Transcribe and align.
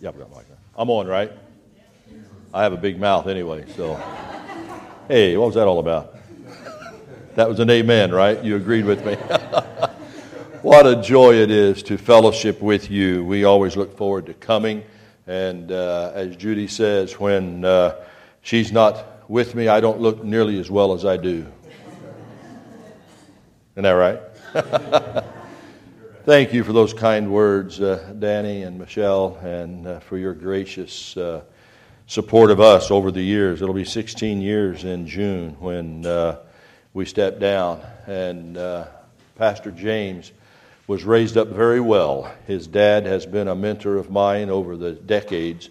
Yeah, 0.00 0.12
I'm 0.76 0.90
on, 0.90 1.08
right? 1.08 1.32
I 2.54 2.62
have 2.62 2.72
a 2.72 2.76
big 2.76 3.00
mouth 3.00 3.26
anyway, 3.26 3.64
so. 3.74 3.96
Hey, 5.08 5.36
what 5.36 5.46
was 5.46 5.54
that 5.56 5.66
all 5.66 5.80
about? 5.80 6.14
That 7.34 7.48
was 7.48 7.58
an 7.58 7.68
amen, 7.68 8.12
right? 8.12 8.42
You 8.44 8.54
agreed 8.54 8.84
with 8.84 9.04
me. 9.04 9.14
what 10.62 10.86
a 10.86 11.02
joy 11.02 11.34
it 11.34 11.50
is 11.50 11.82
to 11.84 11.98
fellowship 11.98 12.60
with 12.60 12.90
you. 12.90 13.24
We 13.24 13.42
always 13.42 13.76
look 13.76 13.96
forward 13.96 14.26
to 14.26 14.34
coming. 14.34 14.84
And 15.26 15.72
uh, 15.72 16.12
as 16.14 16.36
Judy 16.36 16.68
says, 16.68 17.18
when 17.18 17.64
uh, 17.64 17.96
she's 18.42 18.70
not 18.70 19.28
with 19.28 19.56
me, 19.56 19.66
I 19.66 19.80
don't 19.80 20.00
look 20.00 20.22
nearly 20.22 20.60
as 20.60 20.70
well 20.70 20.92
as 20.92 21.04
I 21.04 21.16
do. 21.16 21.44
Isn't 23.74 23.82
that 23.82 23.90
right? 23.90 25.24
Thank 26.28 26.52
you 26.52 26.62
for 26.62 26.74
those 26.74 26.92
kind 26.92 27.32
words, 27.32 27.80
uh, 27.80 28.12
Danny 28.18 28.62
and 28.64 28.78
Michelle, 28.78 29.38
and 29.40 29.86
uh, 29.86 30.00
for 30.00 30.18
your 30.18 30.34
gracious 30.34 31.16
uh, 31.16 31.40
support 32.06 32.50
of 32.50 32.60
us 32.60 32.90
over 32.90 33.10
the 33.10 33.22
years. 33.22 33.62
It'll 33.62 33.72
be 33.72 33.86
16 33.86 34.42
years 34.42 34.84
in 34.84 35.06
June 35.06 35.56
when 35.58 36.04
uh, 36.04 36.40
we 36.92 37.06
step 37.06 37.40
down. 37.40 37.80
And 38.06 38.58
uh, 38.58 38.88
Pastor 39.36 39.70
James 39.70 40.32
was 40.86 41.02
raised 41.02 41.38
up 41.38 41.48
very 41.48 41.80
well. 41.80 42.30
His 42.46 42.66
dad 42.66 43.06
has 43.06 43.24
been 43.24 43.48
a 43.48 43.54
mentor 43.54 43.96
of 43.96 44.10
mine 44.10 44.50
over 44.50 44.76
the 44.76 44.92
decades. 44.92 45.70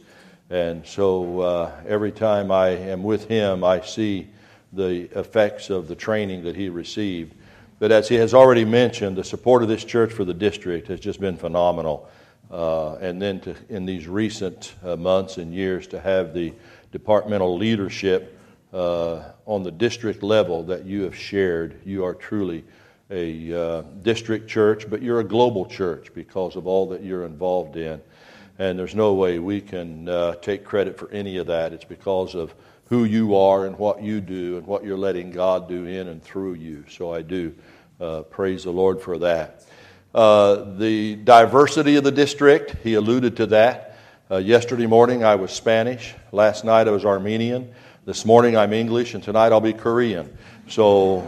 And 0.50 0.88
so 0.88 1.40
uh, 1.42 1.72
every 1.88 2.12
time 2.12 2.50
I 2.50 2.70
am 2.70 3.04
with 3.04 3.28
him, 3.28 3.64
I 3.64 3.82
see 3.82 4.28
the 4.74 5.08
effects 5.20 5.70
of 5.70 5.88
the 5.88 5.96
training 5.96 6.46
that 6.46 6.56
he 6.56 6.70
received. 6.70 7.36
But 7.80 7.92
as 7.92 8.10
he 8.10 8.16
has 8.16 8.34
already 8.34 8.66
mentioned, 8.66 9.18
the 9.18 9.24
support 9.24 9.62
of 9.62 9.70
this 9.70 9.84
church 9.84 10.12
for 10.12 10.26
the 10.26 10.34
district 10.34 10.88
has 10.88 11.00
just 11.00 11.20
been 11.20 11.38
phenomenal. 11.38 12.10
Uh, 12.50 12.96
and 12.96 13.22
then 13.22 13.40
to, 13.42 13.56
in 13.70 13.86
these 13.86 14.08
recent 14.08 14.74
uh, 14.84 14.96
months 14.96 15.38
and 15.38 15.54
years, 15.54 15.86
to 15.88 16.00
have 16.00 16.34
the 16.34 16.54
departmental 16.92 17.58
leadership 17.58 18.40
uh, 18.74 19.22
on 19.46 19.64
the 19.64 19.72
district 19.72 20.24
level 20.24 20.64
that 20.64 20.86
you 20.86 21.04
have 21.04 21.16
shared, 21.16 21.80
you 21.86 22.04
are 22.04 22.16
truly 22.16 22.64
a 23.12 23.54
uh, 23.54 23.82
district 24.02 24.50
church, 24.50 24.90
but 24.90 25.02
you're 25.02 25.20
a 25.20 25.24
global 25.24 25.66
church 25.66 26.14
because 26.14 26.56
of 26.56 26.68
all 26.68 26.88
that 26.88 27.04
you're 27.04 27.26
involved 27.26 27.78
in. 27.78 28.02
And 28.60 28.78
there's 28.78 28.96
no 28.96 29.14
way 29.14 29.40
we 29.40 29.62
can 29.62 30.10
uh, 30.10 30.36
take 30.36 30.64
credit 30.64 30.98
for 30.98 31.10
any 31.12 31.38
of 31.38 31.48
that. 31.48 31.74
It's 31.74 31.86
because 31.86 32.34
of 32.34 32.56
who 32.86 33.04
you 33.04 33.36
are 33.36 33.66
and 33.66 33.78
what 33.78 34.02
you 34.02 34.22
do 34.22 34.58
and 34.58 34.66
what 34.66 34.84
you're 34.84 34.98
letting 34.98 35.32
God 35.32 35.68
do 35.68 35.86
in 35.86 36.08
and 36.08 36.24
through 36.24 36.54
you. 36.56 36.86
So 36.90 37.14
I 37.14 37.22
do 37.22 37.54
uh, 38.00 38.22
praise 38.24 38.64
the 38.64 38.72
Lord 38.72 39.02
for 39.02 39.18
that. 39.20 39.64
Uh, 40.14 40.78
the 40.78 41.16
diversity 41.16 41.96
of 41.96 42.04
the 42.04 42.12
district, 42.12 42.76
he 42.84 42.94
alluded 42.94 43.38
to 43.38 43.48
that. 43.48 43.98
Uh, 44.30 44.38
yesterday 44.38 44.86
morning 44.86 45.24
I 45.24 45.36
was 45.36 45.52
Spanish. 45.52 46.14
Last 46.32 46.64
night 46.64 46.88
I 46.88 46.92
was 46.92 47.06
Armenian. 47.06 47.74
This 48.06 48.26
morning 48.26 48.56
I'm 48.56 48.74
English, 48.74 49.14
and 49.14 49.24
tonight 49.24 49.52
I'll 49.52 49.62
be 49.62 49.74
Korean. 49.74 50.36
So 50.68 51.22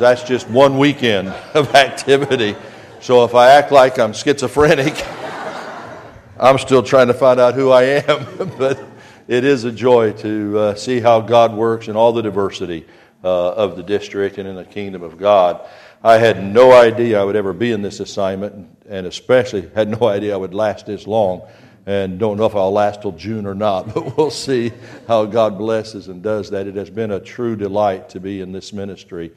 that's 0.00 0.22
just 0.24 0.48
one 0.50 0.78
weekend 0.78 1.28
of 1.54 1.74
activity. 1.74 2.56
So 3.00 3.24
if 3.24 3.34
I 3.34 3.52
act 3.52 3.70
like 3.72 3.98
I'm 3.98 4.12
schizophrenic, 4.12 4.94
I'm 6.40 6.58
still 6.58 6.82
trying 6.82 7.06
to 7.08 7.14
find 7.14 7.38
out 7.38 7.54
who 7.54 7.70
I 7.70 7.82
am. 7.82 8.50
but 8.58 8.82
it 9.28 9.44
is 9.44 9.64
a 9.64 9.72
joy 9.72 10.12
to 10.14 10.58
uh, 10.58 10.74
see 10.74 11.00
how 11.00 11.20
God 11.20 11.54
works 11.54 11.88
in 11.88 11.96
all 11.96 12.12
the 12.12 12.22
diversity 12.22 12.86
uh, 13.22 13.52
of 13.52 13.76
the 13.76 13.82
district 13.82 14.38
and 14.38 14.48
in 14.48 14.56
the 14.56 14.64
kingdom 14.64 15.02
of 15.02 15.18
God. 15.18 15.66
I 16.06 16.18
had 16.18 16.40
no 16.40 16.70
idea 16.70 17.20
I 17.20 17.24
would 17.24 17.34
ever 17.34 17.52
be 17.52 17.72
in 17.72 17.82
this 17.82 17.98
assignment, 17.98 18.68
and 18.88 19.08
especially 19.08 19.68
had 19.74 19.88
no 19.88 20.06
idea 20.06 20.34
I 20.34 20.36
would 20.36 20.54
last 20.54 20.86
this 20.86 21.04
long. 21.04 21.42
And 21.84 22.16
don't 22.16 22.36
know 22.36 22.46
if 22.46 22.54
I'll 22.54 22.70
last 22.70 23.02
till 23.02 23.10
June 23.10 23.44
or 23.44 23.56
not, 23.56 23.92
but 23.94 24.16
we'll 24.16 24.30
see 24.30 24.70
how 25.08 25.24
God 25.24 25.58
blesses 25.58 26.06
and 26.06 26.22
does 26.22 26.48
that. 26.50 26.68
It 26.68 26.76
has 26.76 26.90
been 26.90 27.10
a 27.10 27.18
true 27.18 27.56
delight 27.56 28.08
to 28.10 28.20
be 28.20 28.40
in 28.40 28.52
this 28.52 28.72
ministry. 28.72 29.32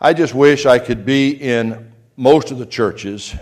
I 0.00 0.14
just 0.14 0.34
wish 0.34 0.66
I 0.66 0.80
could 0.80 1.06
be 1.06 1.30
in 1.30 1.92
most 2.16 2.50
of 2.50 2.58
the 2.58 2.66
churches 2.66 3.32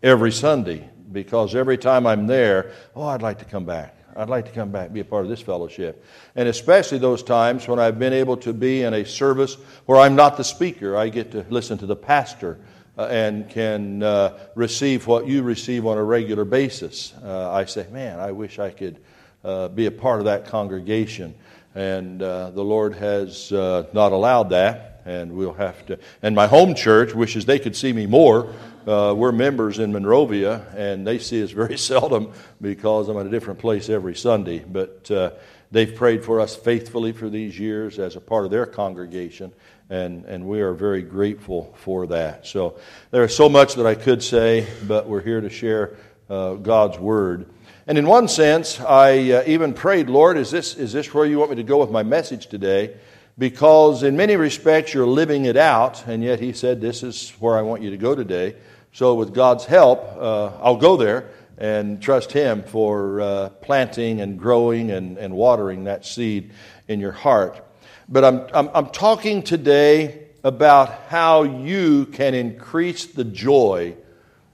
every 0.00 0.30
Sunday 0.30 0.88
because 1.10 1.56
every 1.56 1.78
time 1.78 2.06
I'm 2.06 2.28
there, 2.28 2.70
oh, 2.94 3.08
I'd 3.08 3.22
like 3.22 3.40
to 3.40 3.44
come 3.44 3.64
back. 3.64 3.97
I'd 4.18 4.28
like 4.28 4.46
to 4.46 4.50
come 4.50 4.72
back 4.72 4.86
and 4.86 4.94
be 4.94 5.00
a 5.00 5.04
part 5.04 5.22
of 5.22 5.30
this 5.30 5.40
fellowship. 5.40 6.04
And 6.34 6.48
especially 6.48 6.98
those 6.98 7.22
times 7.22 7.68
when 7.68 7.78
I've 7.78 8.00
been 8.00 8.12
able 8.12 8.36
to 8.38 8.52
be 8.52 8.82
in 8.82 8.92
a 8.92 9.04
service 9.04 9.54
where 9.86 10.00
I'm 10.00 10.16
not 10.16 10.36
the 10.36 10.42
speaker. 10.42 10.96
I 10.96 11.08
get 11.08 11.30
to 11.32 11.46
listen 11.50 11.78
to 11.78 11.86
the 11.86 11.94
pastor 11.94 12.58
uh, 12.98 13.06
and 13.06 13.48
can 13.48 14.02
uh, 14.02 14.36
receive 14.56 15.06
what 15.06 15.28
you 15.28 15.44
receive 15.44 15.86
on 15.86 15.98
a 15.98 16.02
regular 16.02 16.44
basis. 16.44 17.14
Uh, 17.22 17.52
I 17.52 17.64
say, 17.66 17.86
man, 17.92 18.18
I 18.18 18.32
wish 18.32 18.58
I 18.58 18.70
could 18.70 18.98
uh, 19.44 19.68
be 19.68 19.86
a 19.86 19.92
part 19.92 20.18
of 20.18 20.24
that 20.24 20.46
congregation. 20.46 21.36
And 21.76 22.20
uh, 22.20 22.50
the 22.50 22.64
Lord 22.64 22.94
has 22.94 23.52
uh, 23.52 23.86
not 23.92 24.10
allowed 24.10 24.50
that. 24.50 24.97
And 25.08 25.32
we'll 25.32 25.54
have 25.54 25.86
to. 25.86 25.98
And 26.20 26.36
my 26.36 26.46
home 26.46 26.74
church 26.74 27.14
wishes 27.14 27.46
they 27.46 27.58
could 27.58 27.74
see 27.74 27.94
me 27.94 28.04
more. 28.04 28.52
Uh, 28.86 29.14
we're 29.16 29.32
members 29.32 29.78
in 29.78 29.90
Monrovia, 29.90 30.66
and 30.76 31.06
they 31.06 31.18
see 31.18 31.42
us 31.42 31.50
very 31.62 31.78
seldom 31.78 32.30
because 32.60 33.08
I'm 33.08 33.16
at 33.16 33.24
a 33.24 33.30
different 33.30 33.58
place 33.58 33.88
every 33.88 34.14
Sunday. 34.14 34.58
But 34.58 35.10
uh, 35.10 35.30
they've 35.70 35.94
prayed 35.94 36.26
for 36.26 36.40
us 36.40 36.54
faithfully 36.54 37.12
for 37.12 37.30
these 37.30 37.58
years 37.58 37.98
as 37.98 38.16
a 38.16 38.20
part 38.20 38.44
of 38.44 38.50
their 38.50 38.66
congregation, 38.66 39.54
and, 39.88 40.26
and 40.26 40.46
we 40.46 40.60
are 40.60 40.74
very 40.74 41.00
grateful 41.00 41.74
for 41.78 42.06
that. 42.08 42.46
So 42.46 42.78
there's 43.10 43.34
so 43.34 43.48
much 43.48 43.76
that 43.76 43.86
I 43.86 43.94
could 43.94 44.22
say, 44.22 44.66
but 44.86 45.08
we're 45.08 45.22
here 45.22 45.40
to 45.40 45.48
share 45.48 45.96
uh, 46.28 46.56
God's 46.56 46.98
Word. 46.98 47.48
And 47.86 47.96
in 47.96 48.06
one 48.06 48.28
sense, 48.28 48.78
I 48.78 49.30
uh, 49.30 49.44
even 49.46 49.72
prayed, 49.72 50.10
Lord, 50.10 50.36
is 50.36 50.50
this, 50.50 50.74
is 50.74 50.92
this 50.92 51.14
where 51.14 51.24
you 51.24 51.38
want 51.38 51.48
me 51.48 51.56
to 51.56 51.62
go 51.62 51.78
with 51.78 51.90
my 51.90 52.02
message 52.02 52.48
today? 52.48 52.94
Because 53.38 54.02
in 54.02 54.16
many 54.16 54.34
respects, 54.34 54.92
you're 54.92 55.06
living 55.06 55.44
it 55.44 55.56
out, 55.56 56.06
and 56.08 56.24
yet 56.24 56.40
He 56.40 56.52
said, 56.52 56.80
This 56.80 57.04
is 57.04 57.30
where 57.38 57.56
I 57.56 57.62
want 57.62 57.82
you 57.82 57.90
to 57.90 57.96
go 57.96 58.16
today. 58.16 58.56
So, 58.92 59.14
with 59.14 59.32
God's 59.32 59.64
help, 59.64 60.02
uh, 60.18 60.46
I'll 60.60 60.76
go 60.76 60.96
there 60.96 61.30
and 61.56 62.02
trust 62.02 62.32
Him 62.32 62.64
for 62.64 63.20
uh, 63.20 63.48
planting 63.62 64.20
and 64.20 64.38
growing 64.38 64.90
and, 64.90 65.18
and 65.18 65.34
watering 65.34 65.84
that 65.84 66.04
seed 66.04 66.52
in 66.88 66.98
your 66.98 67.12
heart. 67.12 67.64
But 68.08 68.24
I'm, 68.24 68.46
I'm, 68.52 68.70
I'm 68.74 68.86
talking 68.90 69.42
today 69.42 70.28
about 70.42 71.02
how 71.08 71.44
you 71.44 72.06
can 72.06 72.34
increase 72.34 73.06
the 73.06 73.24
joy 73.24 73.94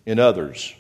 in 0.04 0.18
others. 0.18 0.74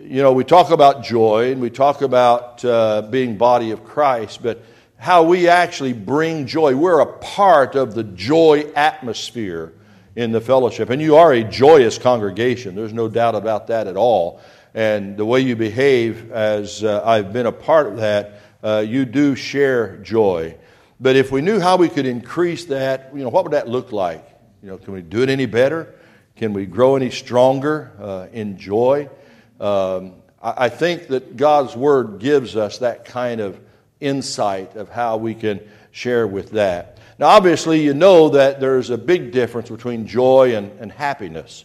You 0.00 0.22
know, 0.22 0.32
we 0.32 0.42
talk 0.42 0.70
about 0.70 1.04
joy 1.04 1.52
and 1.52 1.60
we 1.60 1.70
talk 1.70 2.02
about 2.02 2.64
uh, 2.64 3.02
being 3.02 3.36
body 3.36 3.70
of 3.70 3.84
Christ, 3.84 4.42
but 4.42 4.62
how 5.04 5.22
we 5.22 5.48
actually 5.48 5.92
bring 5.92 6.46
joy. 6.46 6.74
We're 6.74 7.00
a 7.00 7.18
part 7.18 7.74
of 7.74 7.94
the 7.94 8.02
joy 8.02 8.72
atmosphere 8.74 9.74
in 10.16 10.32
the 10.32 10.40
fellowship. 10.40 10.88
And 10.88 11.02
you 11.02 11.16
are 11.16 11.30
a 11.30 11.44
joyous 11.44 11.98
congregation. 11.98 12.74
There's 12.74 12.94
no 12.94 13.10
doubt 13.10 13.34
about 13.34 13.66
that 13.66 13.86
at 13.86 13.98
all. 13.98 14.40
And 14.72 15.18
the 15.18 15.26
way 15.26 15.40
you 15.40 15.56
behave, 15.56 16.32
as 16.32 16.82
uh, 16.82 17.02
I've 17.04 17.34
been 17.34 17.44
a 17.44 17.52
part 17.52 17.86
of 17.86 17.98
that, 17.98 18.40
uh, 18.62 18.82
you 18.88 19.04
do 19.04 19.34
share 19.34 19.98
joy. 19.98 20.56
But 20.98 21.16
if 21.16 21.30
we 21.30 21.42
knew 21.42 21.60
how 21.60 21.76
we 21.76 21.90
could 21.90 22.06
increase 22.06 22.64
that, 22.66 23.10
you 23.14 23.24
know, 23.24 23.28
what 23.28 23.44
would 23.44 23.52
that 23.52 23.68
look 23.68 23.92
like? 23.92 24.26
You 24.62 24.70
know, 24.70 24.78
can 24.78 24.94
we 24.94 25.02
do 25.02 25.20
it 25.22 25.28
any 25.28 25.44
better? 25.44 25.94
Can 26.36 26.54
we 26.54 26.64
grow 26.64 26.96
any 26.96 27.10
stronger 27.10 27.92
uh, 28.00 28.28
in 28.32 28.56
joy? 28.56 29.10
Um, 29.60 30.14
I, 30.42 30.64
I 30.64 30.68
think 30.70 31.08
that 31.08 31.36
God's 31.36 31.76
Word 31.76 32.20
gives 32.20 32.56
us 32.56 32.78
that 32.78 33.04
kind 33.04 33.42
of 33.42 33.60
insight 34.04 34.76
of 34.76 34.88
how 34.88 35.16
we 35.16 35.34
can 35.34 35.60
share 35.90 36.26
with 36.26 36.50
that. 36.52 36.98
Now, 37.18 37.28
obviously, 37.28 37.82
you 37.82 37.94
know 37.94 38.30
that 38.30 38.60
there's 38.60 38.90
a 38.90 38.98
big 38.98 39.30
difference 39.30 39.70
between 39.70 40.06
joy 40.06 40.56
and, 40.56 40.70
and 40.80 40.90
happiness. 40.90 41.64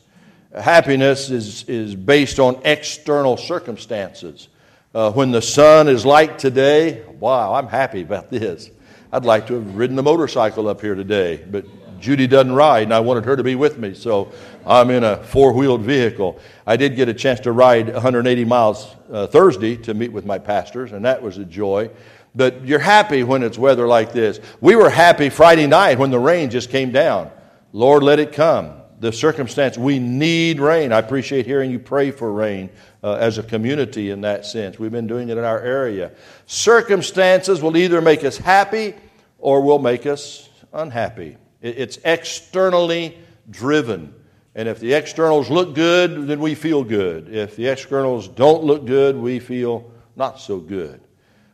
Happiness 0.55 1.29
is, 1.29 1.63
is 1.63 1.95
based 1.95 2.39
on 2.39 2.61
external 2.65 3.37
circumstances. 3.37 4.47
Uh, 4.93 5.11
when 5.11 5.31
the 5.31 5.41
sun 5.41 5.87
is 5.87 6.05
like 6.05 6.37
today, 6.37 7.03
wow, 7.19 7.53
I'm 7.53 7.67
happy 7.67 8.01
about 8.01 8.29
this. 8.29 8.69
I'd 9.11 9.25
like 9.25 9.47
to 9.47 9.55
have 9.55 9.75
ridden 9.75 9.95
the 9.95 10.03
motorcycle 10.03 10.67
up 10.67 10.81
here 10.81 10.95
today, 10.95 11.37
but 11.37 11.65
Judy 11.99 12.27
doesn't 12.27 12.53
ride, 12.53 12.83
and 12.83 12.93
I 12.93 12.99
wanted 12.99 13.25
her 13.25 13.35
to 13.35 13.43
be 13.43 13.55
with 13.55 13.77
me, 13.77 13.93
so 13.93 14.31
I'm 14.65 14.89
in 14.89 15.03
a 15.03 15.17
four 15.17 15.53
wheeled 15.53 15.81
vehicle. 15.81 16.39
I 16.65 16.77
did 16.77 16.95
get 16.95 17.09
a 17.09 17.13
chance 17.13 17.39
to 17.41 17.51
ride 17.51 17.91
180 17.91 18.45
miles 18.45 18.95
uh, 19.11 19.27
Thursday 19.27 19.77
to 19.77 19.93
meet 19.93 20.11
with 20.11 20.25
my 20.25 20.39
pastors, 20.39 20.91
and 20.91 21.05
that 21.05 21.21
was 21.21 21.37
a 21.37 21.45
joy. 21.45 21.89
But 22.35 22.65
you're 22.65 22.79
happy 22.79 23.23
when 23.23 23.43
it's 23.43 23.57
weather 23.57 23.87
like 23.87 24.13
this. 24.13 24.39
We 24.61 24.75
were 24.75 24.89
happy 24.89 25.29
Friday 25.29 25.67
night 25.67 25.97
when 25.97 26.11
the 26.11 26.19
rain 26.19 26.49
just 26.49 26.69
came 26.69 26.91
down. 26.91 27.31
Lord, 27.73 28.03
let 28.03 28.19
it 28.19 28.33
come. 28.33 28.73
The 28.99 29.13
circumstance, 29.13 29.77
we 29.77 29.97
need 29.97 30.59
rain. 30.59 30.91
I 30.91 30.99
appreciate 30.99 31.45
hearing 31.45 31.71
you 31.71 31.79
pray 31.79 32.11
for 32.11 32.31
rain 32.31 32.69
uh, 33.01 33.13
as 33.13 33.37
a 33.37 33.43
community 33.43 34.09
in 34.09 34.21
that 34.21 34.45
sense. 34.45 34.77
We've 34.77 34.91
been 34.91 35.07
doing 35.07 35.29
it 35.29 35.37
in 35.37 35.43
our 35.43 35.59
area. 35.61 36.11
Circumstances 36.45 37.61
will 37.61 37.77
either 37.77 38.01
make 38.01 38.25
us 38.25 38.37
happy 38.37 38.95
or 39.37 39.61
will 39.61 39.79
make 39.79 40.05
us 40.05 40.49
unhappy. 40.73 41.37
It's 41.61 41.97
externally 42.03 43.17
driven. 43.49 44.13
And 44.55 44.67
if 44.67 44.79
the 44.79 44.93
externals 44.93 45.49
look 45.49 45.75
good, 45.75 46.27
then 46.27 46.39
we 46.39 46.55
feel 46.55 46.83
good. 46.83 47.33
If 47.33 47.55
the 47.55 47.67
externals 47.67 48.27
don't 48.27 48.63
look 48.63 48.85
good, 48.85 49.15
we 49.15 49.39
feel 49.39 49.89
not 50.15 50.39
so 50.39 50.59
good. 50.59 51.01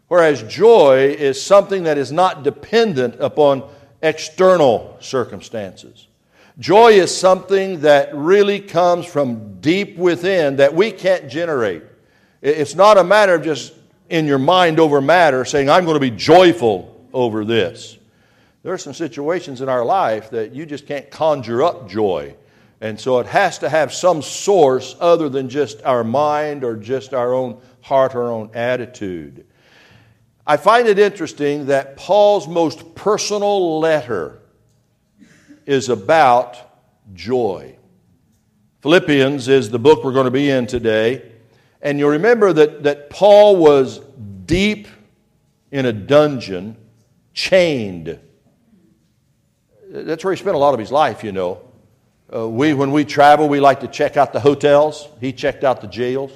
Whereas 0.07 0.43
joy 0.43 1.15
is 1.17 1.41
something 1.41 1.83
that 1.83 1.97
is 1.97 2.11
not 2.11 2.43
dependent 2.43 3.15
upon 3.19 3.63
external 4.01 4.97
circumstances. 4.99 6.07
Joy 6.59 6.93
is 6.93 7.15
something 7.15 7.81
that 7.81 8.15
really 8.15 8.59
comes 8.59 9.05
from 9.05 9.59
deep 9.59 9.97
within 9.97 10.57
that 10.57 10.73
we 10.73 10.91
can't 10.91 11.29
generate. 11.29 11.83
It's 12.41 12.75
not 12.75 12.97
a 12.97 13.03
matter 13.03 13.35
of 13.35 13.43
just 13.43 13.73
in 14.09 14.25
your 14.25 14.37
mind 14.37 14.79
over 14.79 15.01
matter 15.01 15.43
saying, 15.43 15.69
I'm 15.69 15.85
going 15.85 15.95
to 15.95 15.99
be 15.99 16.11
joyful 16.11 17.07
over 17.11 17.43
this. 17.43 17.97
There 18.63 18.73
are 18.73 18.77
some 18.77 18.93
situations 18.93 19.61
in 19.61 19.69
our 19.69 19.83
life 19.83 20.29
that 20.29 20.53
you 20.53 20.65
just 20.65 20.87
can't 20.87 21.09
conjure 21.09 21.63
up 21.63 21.89
joy. 21.89 22.35
And 22.81 22.99
so 22.99 23.19
it 23.19 23.27
has 23.27 23.59
to 23.59 23.69
have 23.69 23.93
some 23.93 24.21
source 24.21 24.95
other 24.99 25.29
than 25.29 25.49
just 25.49 25.83
our 25.83 26.03
mind 26.03 26.63
or 26.63 26.75
just 26.75 27.13
our 27.13 27.33
own 27.33 27.59
heart 27.81 28.15
or 28.15 28.23
our 28.23 28.31
own 28.31 28.51
attitude. 28.53 29.45
I 30.47 30.57
find 30.57 30.87
it 30.87 30.99
interesting 30.99 31.67
that 31.67 31.97
Paul's 31.97 32.47
most 32.47 32.93
personal 32.93 33.79
letter 33.79 34.39
is 35.65 35.89
about 35.89 36.57
joy. 37.13 37.75
Philippians 38.81 39.47
is 39.47 39.71
the 39.71 39.79
book 39.79 40.03
we're 40.03 40.13
going 40.13 40.25
to 40.25 40.31
be 40.31 40.49
in 40.51 40.67
today. 40.67 41.31
And 41.81 41.97
you'll 41.97 42.11
remember 42.11 42.53
that, 42.53 42.83
that 42.83 43.09
Paul 43.09 43.57
was 43.57 43.99
deep 44.45 44.87
in 45.71 45.87
a 45.87 45.93
dungeon, 45.93 46.77
chained. 47.33 48.19
That's 49.89 50.23
where 50.23 50.33
he 50.33 50.39
spent 50.39 50.55
a 50.55 50.59
lot 50.59 50.73
of 50.73 50.79
his 50.79 50.91
life, 50.91 51.23
you 51.23 51.31
know. 51.31 51.61
Uh, 52.33 52.47
we, 52.47 52.73
when 52.73 52.91
we 52.91 53.05
travel, 53.05 53.47
we 53.47 53.59
like 53.59 53.79
to 53.79 53.87
check 53.87 54.17
out 54.17 54.33
the 54.33 54.39
hotels. 54.39 55.07
He 55.19 55.33
checked 55.33 55.63
out 55.63 55.81
the 55.81 55.87
jails. 55.87 56.31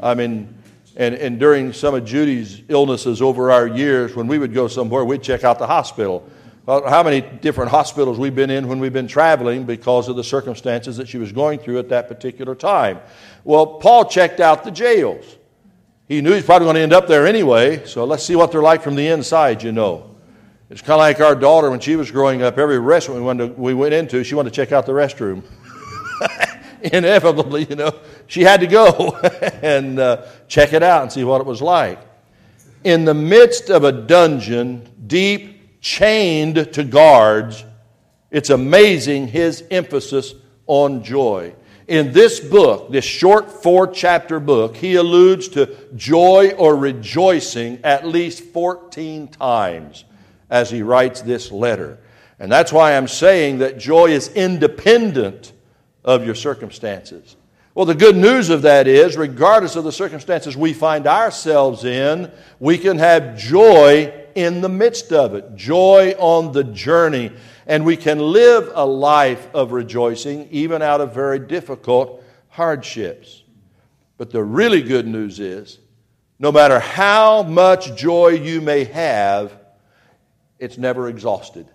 I 0.00 0.14
mean, 0.14 0.55
and, 0.96 1.14
and 1.14 1.38
during 1.38 1.72
some 1.72 1.94
of 1.94 2.04
Judy's 2.06 2.62
illnesses 2.68 3.20
over 3.20 3.50
our 3.50 3.66
years, 3.66 4.16
when 4.16 4.26
we 4.26 4.38
would 4.38 4.54
go 4.54 4.66
somewhere, 4.66 5.04
we'd 5.04 5.22
check 5.22 5.44
out 5.44 5.58
the 5.58 5.66
hospital. 5.66 6.26
Well, 6.64 6.88
how 6.88 7.02
many 7.02 7.20
different 7.20 7.70
hospitals 7.70 8.18
we've 8.18 8.34
been 8.34 8.50
in 8.50 8.66
when 8.66 8.80
we've 8.80 8.92
been 8.92 9.06
traveling 9.06 9.64
because 9.64 10.08
of 10.08 10.16
the 10.16 10.24
circumstances 10.24 10.96
that 10.96 11.06
she 11.06 11.18
was 11.18 11.32
going 11.32 11.60
through 11.60 11.78
at 11.78 11.90
that 11.90 12.08
particular 12.08 12.54
time. 12.54 12.98
Well, 13.44 13.66
Paul 13.66 14.06
checked 14.06 14.40
out 14.40 14.64
the 14.64 14.70
jails. 14.70 15.36
He 16.08 16.20
knew 16.20 16.32
he's 16.32 16.44
probably 16.44 16.66
going 16.66 16.76
to 16.76 16.80
end 16.80 16.92
up 16.92 17.06
there 17.06 17.26
anyway, 17.26 17.84
so 17.84 18.04
let's 18.04 18.24
see 18.24 18.34
what 18.34 18.50
they're 18.50 18.62
like 18.62 18.82
from 18.82 18.96
the 18.96 19.06
inside, 19.06 19.62
you 19.62 19.72
know. 19.72 20.16
It's 20.70 20.80
kind 20.80 20.92
of 20.92 20.98
like 20.98 21.20
our 21.20 21.36
daughter 21.36 21.70
when 21.70 21.78
she 21.78 21.94
was 21.94 22.10
growing 22.10 22.42
up. 22.42 22.58
Every 22.58 22.80
restaurant 22.80 23.20
we 23.20 23.26
went, 23.26 23.38
to, 23.38 23.46
we 23.46 23.74
went 23.74 23.94
into, 23.94 24.24
she 24.24 24.34
wanted 24.34 24.50
to 24.50 24.56
check 24.56 24.72
out 24.72 24.86
the 24.86 24.92
restroom. 24.92 25.44
Inevitably, 26.92 27.64
you 27.64 27.76
know, 27.76 27.92
she 28.26 28.42
had 28.42 28.60
to 28.60 28.66
go 28.66 29.16
and 29.62 29.98
uh, 29.98 30.26
check 30.46 30.72
it 30.72 30.82
out 30.82 31.02
and 31.02 31.12
see 31.12 31.24
what 31.24 31.40
it 31.40 31.46
was 31.46 31.60
like. 31.60 31.98
In 32.84 33.04
the 33.04 33.14
midst 33.14 33.70
of 33.70 33.82
a 33.82 33.90
dungeon, 33.90 34.88
deep, 35.06 35.80
chained 35.80 36.72
to 36.72 36.84
guards, 36.84 37.64
it's 38.30 38.50
amazing 38.50 39.28
his 39.28 39.64
emphasis 39.70 40.34
on 40.66 41.02
joy. 41.02 41.54
In 41.88 42.12
this 42.12 42.40
book, 42.40 42.90
this 42.90 43.04
short 43.04 43.50
four 43.50 43.86
chapter 43.86 44.38
book, 44.38 44.76
he 44.76 44.96
alludes 44.96 45.48
to 45.50 45.74
joy 45.96 46.52
or 46.56 46.76
rejoicing 46.76 47.80
at 47.84 48.06
least 48.06 48.44
14 48.44 49.28
times 49.28 50.04
as 50.50 50.70
he 50.70 50.82
writes 50.82 51.22
this 51.22 51.50
letter. 51.50 51.98
And 52.38 52.50
that's 52.50 52.72
why 52.72 52.96
I'm 52.96 53.08
saying 53.08 53.58
that 53.58 53.78
joy 53.78 54.06
is 54.06 54.28
independent 54.28 55.52
of 56.06 56.24
your 56.24 56.36
circumstances. 56.36 57.36
Well, 57.74 57.84
the 57.84 57.94
good 57.94 58.16
news 58.16 58.48
of 58.48 58.62
that 58.62 58.86
is, 58.86 59.18
regardless 59.18 59.76
of 59.76 59.84
the 59.84 59.92
circumstances 59.92 60.56
we 60.56 60.72
find 60.72 61.06
ourselves 61.06 61.84
in, 61.84 62.32
we 62.58 62.78
can 62.78 62.98
have 62.98 63.36
joy 63.36 64.14
in 64.34 64.62
the 64.62 64.68
midst 64.68 65.12
of 65.12 65.34
it, 65.34 65.56
joy 65.56 66.14
on 66.18 66.52
the 66.52 66.64
journey, 66.64 67.32
and 67.66 67.84
we 67.84 67.96
can 67.96 68.18
live 68.18 68.70
a 68.74 68.86
life 68.86 69.48
of 69.52 69.72
rejoicing 69.72 70.48
even 70.50 70.80
out 70.80 71.02
of 71.02 71.12
very 71.12 71.38
difficult 71.38 72.22
hardships. 72.48 73.42
But 74.16 74.30
the 74.30 74.42
really 74.42 74.82
good 74.82 75.06
news 75.06 75.40
is, 75.40 75.78
no 76.38 76.52
matter 76.52 76.78
how 76.78 77.42
much 77.42 77.94
joy 77.96 78.28
you 78.28 78.60
may 78.62 78.84
have, 78.84 79.58
it's 80.58 80.78
never 80.78 81.08
exhausted. 81.08 81.66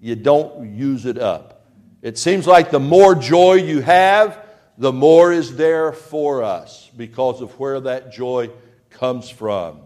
You 0.00 0.16
don't 0.16 0.74
use 0.74 1.06
it 1.06 1.16
up. 1.16 1.57
It 2.00 2.16
seems 2.16 2.46
like 2.46 2.70
the 2.70 2.80
more 2.80 3.14
joy 3.14 3.54
you 3.54 3.80
have, 3.80 4.44
the 4.76 4.92
more 4.92 5.32
is 5.32 5.56
there 5.56 5.92
for 5.92 6.44
us 6.44 6.88
because 6.96 7.40
of 7.40 7.58
where 7.58 7.80
that 7.80 8.12
joy 8.12 8.50
comes 8.90 9.28
from. 9.28 9.80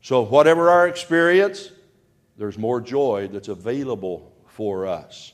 So, 0.00 0.22
whatever 0.22 0.70
our 0.70 0.88
experience, 0.88 1.70
there's 2.38 2.56
more 2.56 2.80
joy 2.80 3.28
that's 3.30 3.48
available 3.48 4.32
for 4.46 4.86
us. 4.86 5.32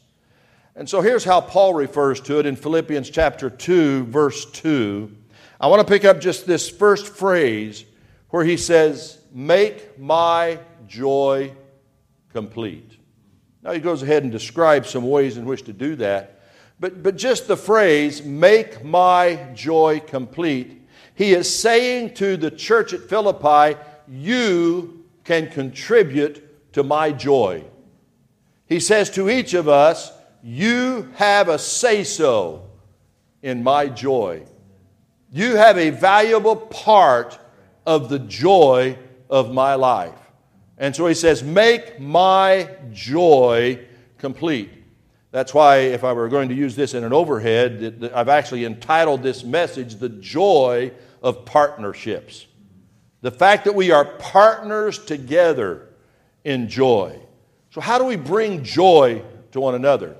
And 0.74 0.88
so, 0.88 1.00
here's 1.00 1.24
how 1.24 1.40
Paul 1.40 1.74
refers 1.74 2.20
to 2.22 2.40
it 2.40 2.46
in 2.46 2.56
Philippians 2.56 3.08
chapter 3.08 3.48
2, 3.48 4.06
verse 4.06 4.44
2. 4.50 5.16
I 5.60 5.68
want 5.68 5.86
to 5.86 5.90
pick 5.90 6.04
up 6.04 6.20
just 6.20 6.46
this 6.46 6.68
first 6.68 7.06
phrase 7.06 7.84
where 8.30 8.44
he 8.44 8.56
says, 8.56 9.18
Make 9.32 9.98
my 9.98 10.58
joy 10.88 11.54
complete. 12.32 12.97
Now, 13.62 13.72
he 13.72 13.80
goes 13.80 14.02
ahead 14.02 14.22
and 14.22 14.32
describes 14.32 14.90
some 14.90 15.08
ways 15.08 15.36
in 15.36 15.44
which 15.44 15.64
to 15.64 15.72
do 15.72 15.96
that. 15.96 16.40
But, 16.80 17.02
but 17.02 17.16
just 17.16 17.48
the 17.48 17.56
phrase, 17.56 18.22
make 18.22 18.84
my 18.84 19.34
joy 19.54 20.00
complete, 20.06 20.82
he 21.14 21.32
is 21.32 21.52
saying 21.52 22.14
to 22.14 22.36
the 22.36 22.50
church 22.50 22.92
at 22.92 23.08
Philippi, 23.08 23.78
you 24.06 25.04
can 25.24 25.50
contribute 25.50 26.72
to 26.72 26.84
my 26.84 27.10
joy. 27.10 27.64
He 28.66 28.78
says 28.78 29.10
to 29.10 29.28
each 29.28 29.54
of 29.54 29.68
us, 29.68 30.12
you 30.42 31.10
have 31.16 31.48
a 31.48 31.58
say 31.58 32.04
so 32.04 32.70
in 33.42 33.64
my 33.64 33.88
joy. 33.88 34.44
You 35.32 35.56
have 35.56 35.76
a 35.76 35.90
valuable 35.90 36.56
part 36.56 37.38
of 37.84 38.08
the 38.08 38.20
joy 38.20 38.96
of 39.28 39.52
my 39.52 39.74
life. 39.74 40.18
And 40.78 40.94
so 40.94 41.06
he 41.06 41.14
says, 41.14 41.42
Make 41.42 42.00
my 42.00 42.70
joy 42.92 43.80
complete. 44.18 44.70
That's 45.30 45.52
why, 45.52 45.78
if 45.78 46.04
I 46.04 46.14
were 46.14 46.28
going 46.28 46.48
to 46.48 46.54
use 46.54 46.74
this 46.74 46.94
in 46.94 47.04
an 47.04 47.12
overhead, 47.12 48.10
I've 48.14 48.30
actually 48.30 48.64
entitled 48.64 49.22
this 49.22 49.44
message, 49.44 49.96
The 49.96 50.08
Joy 50.08 50.92
of 51.22 51.44
Partnerships. 51.44 52.46
The 53.20 53.30
fact 53.30 53.64
that 53.64 53.74
we 53.74 53.90
are 53.90 54.04
partners 54.04 55.04
together 55.04 55.88
in 56.44 56.68
joy. 56.68 57.18
So, 57.70 57.80
how 57.80 57.98
do 57.98 58.04
we 58.04 58.16
bring 58.16 58.64
joy 58.64 59.22
to 59.52 59.60
one 59.60 59.74
another? 59.74 60.16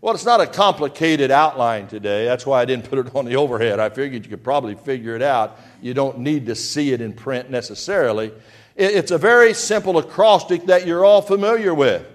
Well, 0.00 0.14
it's 0.14 0.24
not 0.24 0.40
a 0.40 0.46
complicated 0.46 1.30
outline 1.30 1.86
today. 1.86 2.24
That's 2.24 2.44
why 2.44 2.60
I 2.60 2.64
didn't 2.64 2.88
put 2.90 2.98
it 2.98 3.14
on 3.14 3.24
the 3.24 3.36
overhead. 3.36 3.80
I 3.80 3.88
figured 3.88 4.24
you 4.24 4.30
could 4.30 4.44
probably 4.44 4.74
figure 4.74 5.14
it 5.16 5.22
out. 5.22 5.58
You 5.80 5.94
don't 5.94 6.18
need 6.18 6.46
to 6.46 6.54
see 6.54 6.92
it 6.92 7.00
in 7.00 7.12
print 7.12 7.50
necessarily. 7.50 8.32
It's 8.74 9.10
a 9.10 9.18
very 9.18 9.54
simple 9.54 9.98
acrostic 9.98 10.66
that 10.66 10.86
you're 10.86 11.04
all 11.04 11.22
familiar 11.22 11.74
with 11.74 12.06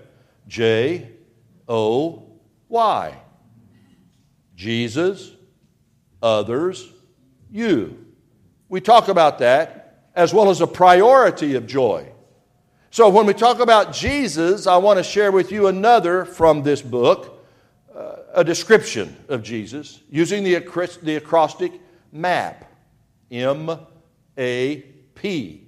J 0.48 1.12
O 1.68 2.24
Y. 2.70 3.16
Jesus, 4.56 5.32
others, 6.22 6.92
you. 7.52 8.06
We 8.70 8.82
talk 8.82 9.08
about 9.08 9.40
that 9.40 10.10
as 10.16 10.34
well 10.34 10.50
as 10.50 10.62
a 10.62 10.68
priority 10.68 11.56
of 11.56 11.68
joy. 11.68 12.12
So, 12.90 13.10
when 13.10 13.28
we 13.28 13.34
talk 13.34 13.60
about 13.60 13.94
Jesus, 13.94 14.66
I 14.66 14.78
want 14.78 14.98
to 14.98 15.04
share 15.04 15.32
with 15.32 15.52
you 15.52 15.68
another 15.68 16.26
from 16.26 16.64
this 16.64 16.82
book, 16.82 17.46
uh, 17.96 18.16
a 18.34 18.44
description 18.44 19.16
of 19.30 19.44
Jesus 19.44 20.02
using 20.10 20.44
the, 20.44 20.60
the 21.04 21.16
acrostic 21.16 21.74
MAP. 22.12 22.64
M 23.30 23.78
A 24.38 24.78
P. 25.16 25.67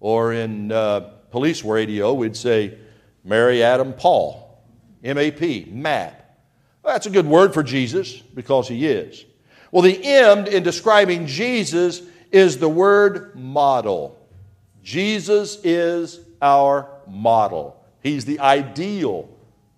Or 0.00 0.32
in 0.32 0.72
uh, 0.72 1.00
police 1.30 1.64
radio, 1.64 2.12
we'd 2.14 2.36
say 2.36 2.78
Mary 3.24 3.62
Adam 3.62 3.92
Paul. 3.92 4.46
M 5.02 5.16
A 5.16 5.30
P, 5.30 5.66
MAP. 5.70 6.14
Well, 6.82 6.94
that's 6.94 7.06
a 7.06 7.10
good 7.10 7.26
word 7.26 7.54
for 7.54 7.62
Jesus 7.62 8.18
because 8.18 8.68
he 8.68 8.86
is. 8.86 9.24
Well, 9.70 9.82
the 9.82 10.02
M 10.02 10.46
in 10.46 10.62
describing 10.62 11.26
Jesus 11.26 12.02
is 12.32 12.58
the 12.58 12.68
word 12.68 13.34
model. 13.36 14.18
Jesus 14.82 15.58
is 15.64 16.20
our 16.42 16.88
model. 17.06 17.82
He's 18.02 18.24
the 18.24 18.40
ideal 18.40 19.28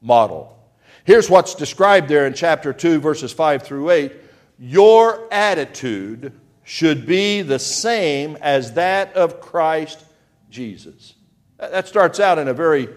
model. 0.00 0.58
Here's 1.04 1.28
what's 1.28 1.54
described 1.54 2.08
there 2.08 2.26
in 2.26 2.34
chapter 2.34 2.72
2, 2.72 3.00
verses 3.00 3.32
5 3.32 3.62
through 3.62 3.90
8. 3.90 4.12
Your 4.58 5.26
attitude 5.32 6.32
should 6.62 7.06
be 7.06 7.42
the 7.42 7.58
same 7.58 8.36
as 8.40 8.74
that 8.74 9.14
of 9.14 9.40
Christ 9.40 10.04
Jesus. 10.52 11.14
That 11.58 11.88
starts 11.88 12.20
out 12.20 12.38
in 12.38 12.46
a 12.46 12.54
very, 12.54 12.88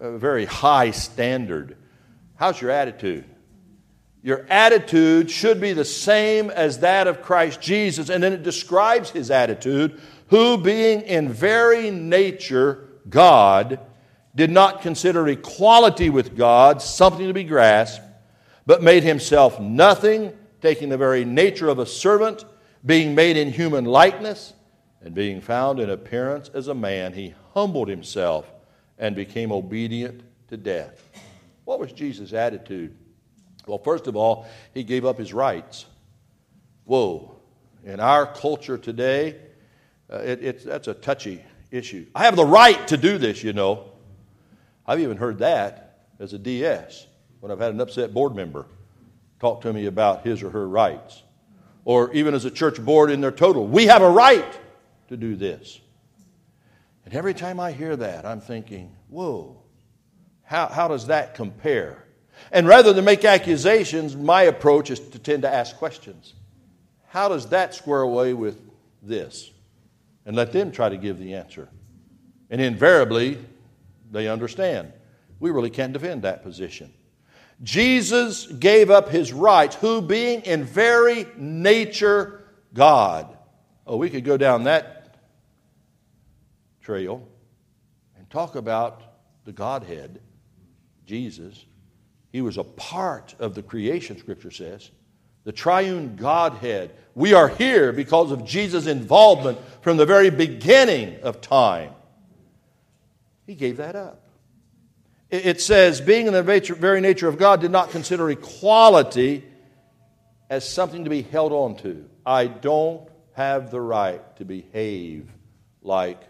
a 0.00 0.16
very 0.16 0.46
high 0.46 0.92
standard. 0.92 1.76
How's 2.36 2.60
your 2.60 2.70
attitude? 2.70 3.24
Your 4.22 4.46
attitude 4.48 5.30
should 5.30 5.60
be 5.60 5.74
the 5.74 5.84
same 5.84 6.48
as 6.48 6.78
that 6.78 7.06
of 7.06 7.20
Christ 7.20 7.60
Jesus. 7.60 8.08
And 8.08 8.22
then 8.22 8.32
it 8.32 8.42
describes 8.42 9.10
his 9.10 9.30
attitude, 9.30 10.00
who 10.28 10.56
being 10.56 11.02
in 11.02 11.30
very 11.30 11.90
nature 11.90 12.88
God, 13.08 13.80
did 14.34 14.50
not 14.50 14.80
consider 14.80 15.28
equality 15.28 16.10
with 16.10 16.36
God 16.36 16.80
something 16.80 17.26
to 17.26 17.34
be 17.34 17.44
grasped, 17.44 18.04
but 18.66 18.82
made 18.82 19.02
himself 19.02 19.60
nothing, 19.60 20.32
taking 20.62 20.88
the 20.88 20.96
very 20.96 21.24
nature 21.24 21.68
of 21.68 21.78
a 21.78 21.86
servant, 21.86 22.44
being 22.84 23.14
made 23.14 23.36
in 23.36 23.52
human 23.52 23.84
likeness, 23.84 24.54
and 25.04 25.14
being 25.14 25.42
found 25.42 25.78
in 25.80 25.90
appearance 25.90 26.50
as 26.54 26.68
a 26.68 26.74
man, 26.74 27.12
he 27.12 27.34
humbled 27.52 27.88
himself 27.88 28.50
and 28.98 29.14
became 29.14 29.52
obedient 29.52 30.22
to 30.48 30.56
death. 30.56 31.06
What 31.66 31.78
was 31.78 31.92
Jesus' 31.92 32.32
attitude? 32.32 32.96
Well, 33.66 33.78
first 33.78 34.06
of 34.06 34.16
all, 34.16 34.46
he 34.72 34.82
gave 34.82 35.04
up 35.04 35.18
his 35.18 35.34
rights. 35.34 35.84
Whoa. 36.84 37.36
In 37.84 38.00
our 38.00 38.26
culture 38.26 38.78
today, 38.78 39.36
uh, 40.10 40.18
it, 40.18 40.64
that's 40.64 40.88
a 40.88 40.94
touchy 40.94 41.44
issue. 41.70 42.06
I 42.14 42.24
have 42.24 42.36
the 42.36 42.46
right 42.46 42.86
to 42.88 42.96
do 42.96 43.18
this, 43.18 43.44
you 43.44 43.52
know. 43.52 43.90
I've 44.86 45.00
even 45.00 45.18
heard 45.18 45.38
that 45.38 45.98
as 46.18 46.32
a 46.32 46.38
DS 46.38 47.06
when 47.40 47.52
I've 47.52 47.60
had 47.60 47.74
an 47.74 47.80
upset 47.80 48.14
board 48.14 48.34
member 48.34 48.64
talk 49.38 49.60
to 49.62 49.72
me 49.72 49.84
about 49.84 50.24
his 50.24 50.42
or 50.42 50.48
her 50.48 50.66
rights. 50.66 51.22
Or 51.84 52.10
even 52.14 52.32
as 52.32 52.46
a 52.46 52.50
church 52.50 52.82
board 52.82 53.10
in 53.10 53.20
their 53.20 53.30
total, 53.30 53.66
we 53.66 53.86
have 53.86 54.00
a 54.00 54.08
right 54.08 54.60
to 55.08 55.16
do 55.16 55.36
this. 55.36 55.80
And 57.04 57.14
every 57.14 57.34
time 57.34 57.60
I 57.60 57.72
hear 57.72 57.96
that, 57.96 58.24
I'm 58.24 58.40
thinking, 58.40 58.94
whoa, 59.08 59.60
how, 60.42 60.68
how 60.68 60.88
does 60.88 61.06
that 61.08 61.34
compare? 61.34 62.04
And 62.50 62.66
rather 62.66 62.92
than 62.92 63.04
make 63.04 63.24
accusations, 63.24 64.16
my 64.16 64.42
approach 64.42 64.90
is 64.90 65.00
to 65.00 65.18
tend 65.18 65.42
to 65.42 65.52
ask 65.52 65.76
questions. 65.76 66.34
How 67.08 67.28
does 67.28 67.48
that 67.50 67.74
square 67.74 68.00
away 68.00 68.34
with 68.34 68.60
this? 69.02 69.50
And 70.26 70.34
let 70.34 70.52
them 70.52 70.72
try 70.72 70.88
to 70.88 70.96
give 70.96 71.18
the 71.18 71.34
answer. 71.34 71.68
And 72.50 72.60
invariably, 72.60 73.38
they 74.10 74.28
understand. 74.28 74.92
We 75.40 75.50
really 75.50 75.70
can't 75.70 75.92
defend 75.92 76.22
that 76.22 76.42
position. 76.42 76.92
Jesus 77.62 78.46
gave 78.46 78.90
up 78.90 79.08
his 79.08 79.32
rights, 79.32 79.76
who 79.76 80.02
being 80.02 80.42
in 80.42 80.64
very 80.64 81.26
nature 81.36 82.44
God. 82.72 83.36
Oh, 83.86 83.96
we 83.96 84.10
could 84.10 84.24
go 84.24 84.36
down 84.36 84.64
that 84.64 84.93
trail 86.84 87.26
and 88.16 88.28
talk 88.30 88.54
about 88.54 89.02
the 89.44 89.52
Godhead, 89.52 90.20
Jesus. 91.06 91.64
He 92.30 92.42
was 92.42 92.58
a 92.58 92.64
part 92.64 93.34
of 93.38 93.54
the 93.54 93.62
creation, 93.62 94.18
Scripture 94.18 94.50
says. 94.50 94.90
The 95.44 95.52
triune 95.52 96.16
Godhead. 96.16 96.94
We 97.14 97.32
are 97.32 97.48
here 97.48 97.92
because 97.92 98.32
of 98.32 98.44
Jesus' 98.44 98.86
involvement 98.86 99.58
from 99.80 99.96
the 99.96 100.06
very 100.06 100.30
beginning 100.30 101.20
of 101.22 101.40
time. 101.40 101.92
He 103.46 103.54
gave 103.54 103.78
that 103.78 103.96
up. 103.96 104.20
It 105.30 105.60
says, 105.60 106.00
being 106.00 106.26
in 106.26 106.32
the 106.32 106.42
very 106.42 107.00
nature 107.00 107.28
of 107.28 107.38
God, 107.38 107.60
did 107.60 107.70
not 107.70 107.90
consider 107.90 108.30
equality 108.30 109.44
as 110.48 110.68
something 110.68 111.04
to 111.04 111.10
be 111.10 111.22
held 111.22 111.52
on 111.52 111.76
to. 111.76 112.08
I 112.24 112.46
don't 112.46 113.08
have 113.32 113.70
the 113.70 113.80
right 113.80 114.36
to 114.36 114.44
behave 114.44 115.28
like 115.82 116.22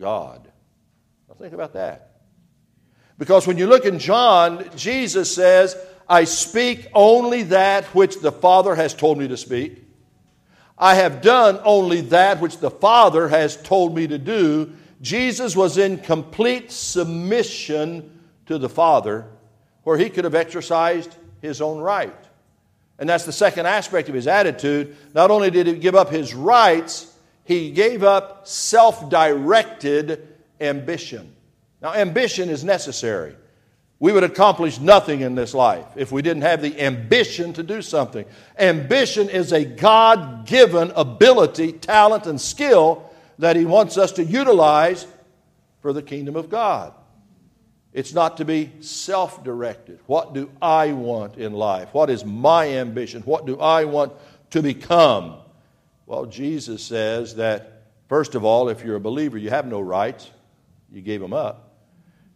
God. 0.00 0.50
Now 1.28 1.34
think 1.34 1.52
about 1.52 1.74
that. 1.74 2.22
Because 3.18 3.46
when 3.46 3.58
you 3.58 3.66
look 3.66 3.84
in 3.84 3.98
John, 3.98 4.64
Jesus 4.76 5.32
says, 5.32 5.76
I 6.08 6.24
speak 6.24 6.88
only 6.94 7.44
that 7.44 7.84
which 7.94 8.20
the 8.20 8.32
Father 8.32 8.74
has 8.74 8.94
told 8.94 9.18
me 9.18 9.28
to 9.28 9.36
speak. 9.36 9.84
I 10.78 10.94
have 10.94 11.20
done 11.20 11.60
only 11.62 12.00
that 12.00 12.40
which 12.40 12.58
the 12.58 12.70
Father 12.70 13.28
has 13.28 13.56
told 13.56 13.94
me 13.94 14.06
to 14.06 14.16
do. 14.16 14.72
Jesus 15.02 15.54
was 15.54 15.76
in 15.76 15.98
complete 15.98 16.72
submission 16.72 18.18
to 18.46 18.56
the 18.56 18.68
Father 18.70 19.26
where 19.84 19.98
he 19.98 20.08
could 20.08 20.24
have 20.24 20.34
exercised 20.34 21.14
his 21.42 21.60
own 21.60 21.78
right. 21.78 22.16
And 22.98 23.08
that's 23.08 23.24
the 23.24 23.32
second 23.32 23.66
aspect 23.66 24.08
of 24.08 24.14
his 24.14 24.26
attitude. 24.26 24.96
Not 25.14 25.30
only 25.30 25.50
did 25.50 25.66
he 25.66 25.74
give 25.74 25.94
up 25.94 26.10
his 26.10 26.34
rights, 26.34 27.09
he 27.50 27.72
gave 27.72 28.04
up 28.04 28.46
self 28.46 29.10
directed 29.10 30.28
ambition. 30.60 31.34
Now, 31.82 31.94
ambition 31.94 32.48
is 32.48 32.62
necessary. 32.62 33.34
We 33.98 34.12
would 34.12 34.22
accomplish 34.22 34.78
nothing 34.78 35.22
in 35.22 35.34
this 35.34 35.52
life 35.52 35.84
if 35.96 36.12
we 36.12 36.22
didn't 36.22 36.44
have 36.44 36.62
the 36.62 36.80
ambition 36.80 37.52
to 37.54 37.64
do 37.64 37.82
something. 37.82 38.24
Ambition 38.56 39.28
is 39.28 39.52
a 39.52 39.64
God 39.64 40.46
given 40.46 40.92
ability, 40.92 41.72
talent, 41.72 42.28
and 42.28 42.40
skill 42.40 43.10
that 43.40 43.56
He 43.56 43.64
wants 43.64 43.98
us 43.98 44.12
to 44.12 44.24
utilize 44.24 45.08
for 45.82 45.92
the 45.92 46.02
kingdom 46.02 46.36
of 46.36 46.50
God. 46.50 46.94
It's 47.92 48.14
not 48.14 48.36
to 48.36 48.44
be 48.44 48.70
self 48.78 49.42
directed. 49.42 49.98
What 50.06 50.34
do 50.34 50.52
I 50.62 50.92
want 50.92 51.36
in 51.36 51.52
life? 51.52 51.92
What 51.92 52.10
is 52.10 52.24
my 52.24 52.68
ambition? 52.76 53.22
What 53.22 53.44
do 53.44 53.58
I 53.58 53.86
want 53.86 54.12
to 54.50 54.62
become? 54.62 55.39
Well, 56.10 56.26
Jesus 56.26 56.82
says 56.82 57.36
that, 57.36 57.84
first 58.08 58.34
of 58.34 58.44
all, 58.44 58.68
if 58.68 58.82
you're 58.82 58.96
a 58.96 59.00
believer, 59.00 59.38
you 59.38 59.50
have 59.50 59.64
no 59.64 59.80
rights, 59.80 60.28
you 60.90 61.02
gave 61.02 61.20
them 61.20 61.32
up. 61.32 61.76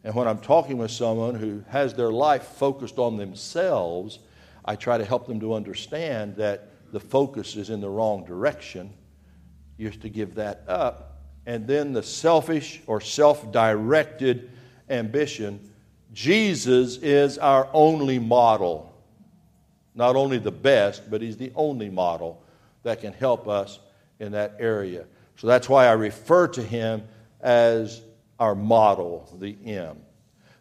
And 0.04 0.14
when 0.14 0.28
I'm 0.28 0.38
talking 0.38 0.78
with 0.78 0.92
someone 0.92 1.34
who 1.34 1.64
has 1.70 1.92
their 1.92 2.12
life 2.12 2.44
focused 2.44 3.00
on 3.00 3.16
themselves, 3.16 4.20
I 4.64 4.76
try 4.76 4.96
to 4.96 5.04
help 5.04 5.26
them 5.26 5.40
to 5.40 5.54
understand 5.54 6.36
that 6.36 6.68
the 6.92 7.00
focus 7.00 7.56
is 7.56 7.68
in 7.68 7.80
the 7.80 7.88
wrong 7.88 8.24
direction. 8.24 8.92
You 9.76 9.86
have 9.86 9.98
to 10.02 10.08
give 10.08 10.36
that 10.36 10.62
up. 10.68 11.18
And 11.44 11.66
then 11.66 11.92
the 11.92 12.04
selfish 12.04 12.80
or 12.86 13.00
self 13.00 13.50
directed 13.50 14.52
ambition, 14.88 15.72
Jesus 16.12 16.98
is 16.98 17.38
our 17.38 17.68
only 17.72 18.20
model. 18.20 18.94
Not 19.96 20.14
only 20.14 20.38
the 20.38 20.52
best, 20.52 21.10
but 21.10 21.20
he's 21.20 21.36
the 21.36 21.50
only 21.56 21.90
model 21.90 22.40
that 22.84 23.00
can 23.00 23.12
help 23.12 23.48
us 23.48 23.80
in 24.20 24.32
that 24.32 24.56
area. 24.60 25.04
So 25.36 25.48
that's 25.48 25.68
why 25.68 25.86
I 25.86 25.92
refer 25.92 26.46
to 26.48 26.62
him 26.62 27.02
as 27.40 28.00
our 28.38 28.54
model, 28.54 29.28
the 29.38 29.56
M. 29.66 29.98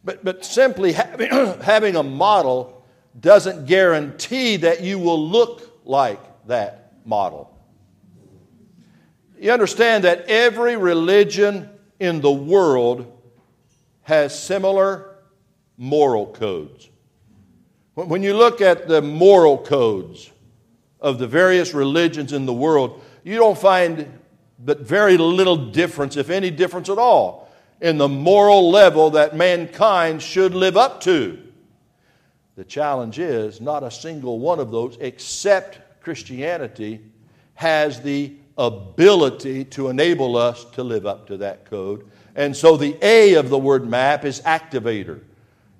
But, 0.03 0.25
but 0.25 0.43
simply 0.43 0.93
having, 0.93 1.29
having 1.61 1.95
a 1.95 2.03
model 2.03 2.83
doesn't 3.19 3.67
guarantee 3.67 4.57
that 4.57 4.81
you 4.81 4.97
will 4.99 5.29
look 5.29 5.79
like 5.85 6.19
that 6.47 6.93
model. 7.05 7.49
You 9.39 9.51
understand 9.51 10.05
that 10.05 10.25
every 10.27 10.77
religion 10.77 11.69
in 11.99 12.21
the 12.21 12.31
world 12.31 13.09
has 14.03 14.37
similar 14.37 15.15
moral 15.77 16.27
codes. 16.27 16.89
When 17.93 18.23
you 18.23 18.33
look 18.35 18.61
at 18.61 18.87
the 18.87 19.01
moral 19.01 19.57
codes 19.57 20.31
of 21.03 21.19
the 21.19 21.27
various 21.27 21.73
religions 21.73 22.33
in 22.33 22.47
the 22.47 22.53
world, 22.53 23.03
you 23.23 23.35
don't 23.35 23.57
find 23.57 24.19
but 24.57 24.79
very 24.79 25.17
little 25.17 25.57
difference, 25.71 26.17
if 26.17 26.31
any 26.31 26.49
difference 26.49 26.89
at 26.89 26.97
all, 26.97 27.51
in 27.81 27.97
the 27.97 28.07
moral 28.07 28.71
level 28.71 29.11
that 29.11 29.35
mankind 29.35 30.21
should 30.21 30.55
live 30.55 30.77
up 30.77 31.01
to. 31.01 31.37
The 32.55 32.63
challenge 32.63 33.19
is 33.19 33.61
not 33.61 33.83
a 33.83 33.91
single 33.91 34.39
one 34.39 34.59
of 34.59 34.71
those, 34.71 34.97
except 34.99 36.01
Christianity, 36.01 37.01
has 37.55 38.01
the 38.01 38.33
ability 38.57 39.65
to 39.65 39.89
enable 39.89 40.37
us 40.37 40.63
to 40.65 40.83
live 40.83 41.05
up 41.05 41.27
to 41.27 41.37
that 41.37 41.65
code 41.65 42.09
and 42.35 42.55
so 42.55 42.77
the 42.77 42.97
A 43.01 43.35
of 43.35 43.49
the 43.49 43.57
word 43.57 43.87
map 43.87 44.25
is 44.25 44.41
activator. 44.41 45.21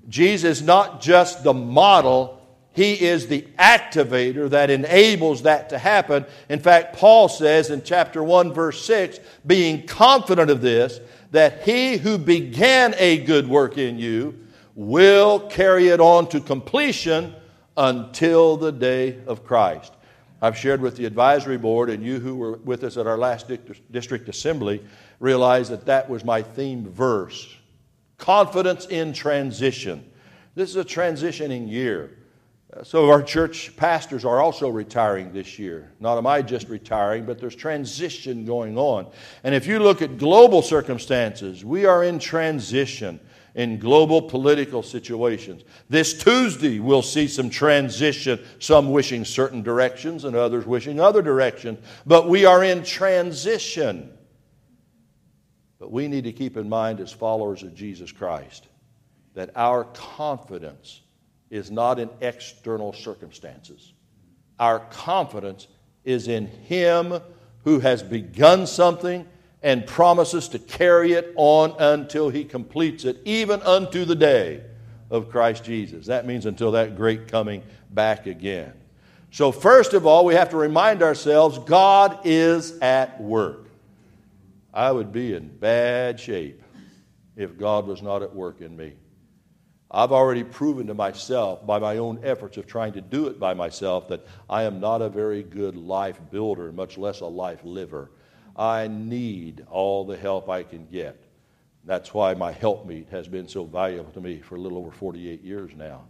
Jesus 0.08 0.60
is 0.60 0.66
not 0.66 1.02
just 1.02 1.44
the 1.44 1.54
model, 1.54 2.43
he 2.74 2.94
is 2.94 3.28
the 3.28 3.42
activator 3.60 4.50
that 4.50 4.70
enables 4.70 5.44
that 5.44 5.70
to 5.70 5.78
happen. 5.78 6.26
In 6.50 6.60
fact, 6.60 6.96
Paul 6.96 7.30
says 7.30 7.70
in 7.70 7.84
chapter 7.84 8.24
1, 8.24 8.52
verse 8.52 8.84
6, 8.86 9.20
being 9.46 9.86
confident 9.86 10.50
of 10.50 10.62
this, 10.62 11.00
that 11.32 11.64
he 11.64 11.98
who 11.98 12.18
began 12.18 12.96
a 12.98 13.20
good 13.20 13.48
work 13.48 13.78
in 13.78 14.00
you 14.00 14.40
will 14.76 15.40
carry 15.40 15.90
it 15.90 16.00
on 16.00 16.28
to 16.30 16.40
completion 16.40 17.36
until 17.78 18.58
the 18.58 18.72
day 18.72 19.20
of 19.28 19.44
Christ. 19.44 19.94
I've 20.42 20.58
shared 20.58 20.82
with 20.82 20.98
the 20.98 21.06
advisory 21.06 21.58
board 21.58 21.90
and 21.90 22.04
you 22.04 22.20
who 22.20 22.36
were 22.36 22.58
with 22.58 22.84
us 22.84 22.98
at 22.98 23.08
our 23.08 23.18
last 23.18 23.50
district 23.92 24.28
assembly 24.30 24.84
realize 25.20 25.70
that 25.70 25.86
that 25.86 26.10
was 26.10 26.26
my 26.26 26.42
theme 26.42 26.90
verse. 26.90 27.56
Confidence 28.18 28.88
in 28.88 29.14
transition. 29.14 30.04
This 30.56 30.70
is 30.70 30.76
a 30.76 30.84
transitioning 30.84 31.70
year. 31.70 32.18
Some 32.82 33.04
of 33.04 33.10
our 33.12 33.22
church 33.22 33.76
pastors 33.76 34.26
are 34.26 34.42
also 34.42 34.68
retiring 34.68 35.32
this 35.32 35.60
year. 35.60 35.92
Not 36.00 36.18
am 36.18 36.26
I 36.26 36.42
just 36.42 36.70
retiring, 36.70 37.24
but 37.24 37.38
there's 37.38 37.56
transition 37.56 38.46
going 38.46 38.80
on. 38.80 39.12
And 39.44 39.54
if 39.54 39.68
you 39.68 39.78
look 39.78 40.02
at 40.02 40.18
global 40.18 40.64
circumstances, 40.64 41.64
we 41.64 41.86
are 41.86 42.04
in 42.04 42.18
transition 42.18 43.20
in 43.54 43.78
global 43.78 44.24
political 44.24 44.82
situations. 44.82 45.64
This 45.88 46.16
Tuesday, 46.16 46.80
we'll 46.80 47.04
see 47.04 47.28
some 47.28 47.52
transition, 47.52 48.40
some 48.58 48.92
wishing 48.92 49.24
certain 49.24 49.62
directions 49.62 50.24
and 50.24 50.36
others 50.36 50.66
wishing 50.66 51.00
other 51.00 51.22
directions. 51.22 51.78
But 52.08 52.28
we 52.28 52.46
are 52.46 52.64
in 52.64 52.84
transition. 52.84 54.12
But 55.78 55.92
we 55.92 56.08
need 56.08 56.24
to 56.24 56.32
keep 56.32 56.58
in 56.58 56.68
mind, 56.68 57.00
as 57.00 57.12
followers 57.12 57.62
of 57.62 57.76
Jesus 57.76 58.12
Christ, 58.12 58.68
that 59.36 59.52
our 59.56 59.84
confidence 59.84 61.03
is 61.54 61.70
not 61.70 62.00
in 62.00 62.10
external 62.20 62.92
circumstances. 62.92 63.94
Our 64.60 64.80
confidence 64.80 65.68
is 66.04 66.28
in 66.28 66.48
Him 66.48 67.20
who 67.64 67.80
has 67.80 68.02
begun 68.02 68.66
something 68.66 69.28
and 69.62 69.86
promises 69.86 70.48
to 70.50 70.60
carry 70.60 71.14
it 71.14 71.32
on 71.36 71.76
until 71.78 72.30
He 72.30 72.44
completes 72.44 73.06
it, 73.06 73.22
even 73.24 73.62
unto 73.62 74.04
the 74.04 74.16
day 74.16 74.64
of 75.12 75.30
Christ 75.30 75.64
Jesus. 75.64 76.08
That 76.08 76.26
means 76.26 76.48
until 76.48 76.72
that 76.72 76.96
great 76.96 77.28
coming 77.28 77.62
back 77.92 78.26
again. 78.26 78.74
So, 79.30 79.52
first 79.52 79.94
of 79.94 80.08
all, 80.08 80.26
we 80.26 80.34
have 80.34 80.50
to 80.50 80.58
remind 80.58 81.04
ourselves 81.04 81.60
God 81.60 82.20
is 82.24 82.80
at 82.80 83.22
work. 83.22 83.70
I 84.74 84.92
would 84.92 85.12
be 85.12 85.36
in 85.36 85.56
bad 85.56 86.20
shape 86.20 86.64
if 87.36 87.60
God 87.60 87.86
was 87.86 88.02
not 88.02 88.24
at 88.24 88.36
work 88.36 88.60
in 88.60 88.76
me. 88.76 88.94
I've 89.94 90.12
already 90.12 90.44
proven 90.44 90.88
to 90.88 90.96
myself 90.96 91.66
by 91.68 91.78
my 91.78 91.98
own 91.98 92.20
efforts 92.24 92.58
of 92.58 92.66
trying 92.66 92.94
to 92.94 93.02
do 93.02 93.28
it 93.28 93.40
by 93.40 93.54
myself 93.54 94.08
that 94.08 94.26
I 94.50 94.64
am 94.64 94.80
not 94.80 95.04
a 95.04 95.10
very 95.10 95.44
good 95.44 95.76
life 95.76 96.20
builder, 96.32 96.72
much 96.72 96.98
less 96.98 97.20
a 97.20 97.28
life 97.28 97.60
liver. 97.64 98.10
I 98.56 98.88
need 98.88 99.66
all 99.70 100.04
the 100.04 100.18
help 100.18 100.50
I 100.50 100.64
can 100.64 100.88
get. 100.88 101.24
That's 101.86 102.14
why 102.14 102.34
my 102.34 102.52
helpmeet 102.52 103.10
has 103.10 103.28
been 103.28 103.48
so 103.48 103.66
valuable 103.66 104.12
to 104.14 104.22
me 104.22 104.40
for 104.40 104.56
a 104.56 104.60
little 104.60 104.80
over 104.80 104.90
48 104.90 105.44
years 105.44 105.72
now. 105.76 106.06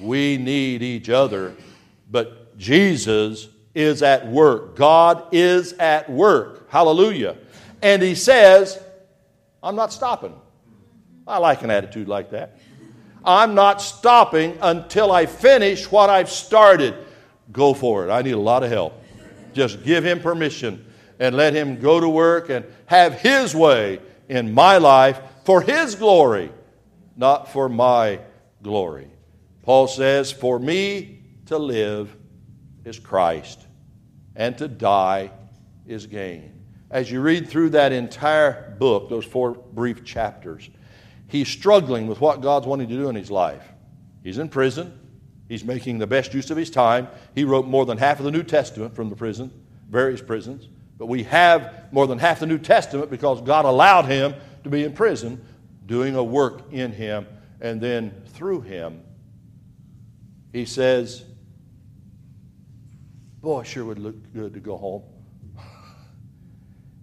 We 0.00 0.36
need 0.36 0.82
each 0.82 1.08
other, 1.08 1.54
but 2.10 2.58
Jesus 2.58 3.48
is 3.74 4.02
at 4.02 4.26
work. 4.26 4.76
God 4.76 5.26
is 5.32 5.72
at 5.74 6.10
work. 6.10 6.70
Hallelujah. 6.70 7.38
And 7.80 8.02
He 8.02 8.14
says, 8.14 8.82
I'm 9.62 9.76
not 9.76 9.92
stopping. 9.92 10.34
I 11.26 11.38
like 11.38 11.62
an 11.62 11.70
attitude 11.70 12.08
like 12.08 12.30
that. 12.32 12.58
I'm 13.24 13.54
not 13.54 13.82
stopping 13.82 14.58
until 14.60 15.12
I 15.12 15.26
finish 15.26 15.90
what 15.90 16.10
I've 16.10 16.30
started. 16.30 16.94
Go 17.52 17.74
for 17.74 18.06
it. 18.06 18.10
I 18.10 18.22
need 18.22 18.32
a 18.32 18.38
lot 18.38 18.62
of 18.62 18.70
help. 18.70 18.94
Just 19.52 19.82
give 19.82 20.04
him 20.04 20.20
permission 20.20 20.86
and 21.18 21.36
let 21.36 21.54
him 21.54 21.78
go 21.78 22.00
to 22.00 22.08
work 22.08 22.48
and 22.48 22.64
have 22.86 23.14
his 23.14 23.54
way 23.54 24.00
in 24.28 24.52
my 24.54 24.78
life 24.78 25.20
for 25.44 25.60
his 25.60 25.94
glory, 25.94 26.50
not 27.16 27.52
for 27.52 27.68
my 27.68 28.20
glory. 28.62 29.08
Paul 29.62 29.86
says, 29.86 30.32
For 30.32 30.58
me 30.58 31.22
to 31.46 31.58
live 31.58 32.16
is 32.84 32.98
Christ, 32.98 33.66
and 34.34 34.56
to 34.58 34.68
die 34.68 35.30
is 35.86 36.06
gain. 36.06 36.64
As 36.90 37.10
you 37.10 37.20
read 37.20 37.48
through 37.48 37.70
that 37.70 37.92
entire 37.92 38.74
book, 38.78 39.08
those 39.08 39.24
four 39.24 39.52
brief 39.52 40.04
chapters, 40.04 40.70
he's 41.30 41.48
struggling 41.48 42.06
with 42.06 42.20
what 42.20 42.40
God's 42.40 42.66
wanting 42.66 42.88
to 42.88 42.94
do 42.94 43.08
in 43.08 43.16
his 43.16 43.30
life. 43.30 43.66
He's 44.22 44.38
in 44.38 44.48
prison. 44.48 44.98
He's 45.48 45.64
making 45.64 45.98
the 45.98 46.06
best 46.06 46.34
use 46.34 46.50
of 46.50 46.56
his 46.56 46.70
time. 46.70 47.08
He 47.34 47.44
wrote 47.44 47.66
more 47.66 47.86
than 47.86 47.98
half 47.98 48.18
of 48.18 48.24
the 48.24 48.30
New 48.30 48.42
Testament 48.42 48.94
from 48.94 49.10
the 49.10 49.16
prison, 49.16 49.50
various 49.88 50.20
prisons. 50.20 50.68
But 50.98 51.06
we 51.06 51.22
have 51.24 51.92
more 51.92 52.06
than 52.06 52.18
half 52.18 52.40
the 52.40 52.46
New 52.46 52.58
Testament 52.58 53.10
because 53.10 53.40
God 53.40 53.64
allowed 53.64 54.04
him 54.04 54.34
to 54.64 54.70
be 54.70 54.84
in 54.84 54.92
prison, 54.92 55.44
doing 55.86 56.14
a 56.14 56.22
work 56.22 56.72
in 56.72 56.92
him, 56.92 57.26
and 57.60 57.80
then 57.80 58.22
through 58.28 58.60
him, 58.60 59.02
he 60.52 60.64
says, 60.66 61.24
Boy, 63.40 63.62
sure 63.62 63.86
would 63.86 63.98
look 63.98 64.32
good 64.34 64.52
to 64.54 64.60
go 64.60 64.76
home. 64.76 65.02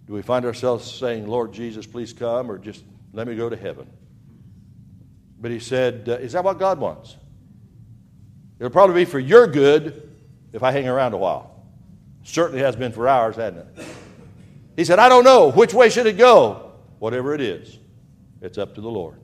Do 0.06 0.14
we 0.14 0.22
find 0.22 0.46
ourselves 0.46 0.90
saying, 0.90 1.28
Lord 1.28 1.52
Jesus, 1.52 1.88
please 1.88 2.14
come, 2.14 2.52
or 2.52 2.60
just 2.60 2.84
let 3.14 3.28
me 3.28 3.36
go 3.36 3.50
to 3.50 3.58
heaven? 3.58 3.90
But 5.40 5.52
he 5.52 5.60
said, 5.60 6.08
uh, 6.08 6.14
Is 6.14 6.34
that 6.34 6.44
what 6.44 6.60
God 6.60 6.80
wants? 6.80 7.16
It'll 8.60 8.72
probably 8.72 9.06
be 9.06 9.10
for 9.10 9.20
your 9.20 9.48
good 9.48 10.16
if 10.54 10.64
I 10.64 10.72
hang 10.72 10.88
around 10.88 11.14
a 11.14 11.18
while. 11.18 11.66
Certainly 12.24 12.62
has 12.62 12.76
been 12.76 12.92
for 12.92 13.08
ours, 13.08 13.36
hasn't 13.36 13.60
it? 13.60 13.86
He 14.76 14.86
said, 14.86 15.00
I 15.00 15.10
don't 15.10 15.24
know. 15.24 15.52
Which 15.52 15.74
way 15.74 15.90
should 15.90 16.06
it 16.06 16.18
go? 16.18 16.74
Whatever 17.00 17.34
it 17.34 17.42
is, 17.42 17.78
it's 18.42 18.58
up 18.58 18.76
to 18.76 18.82
the 18.82 18.90
Lord. 18.90 19.20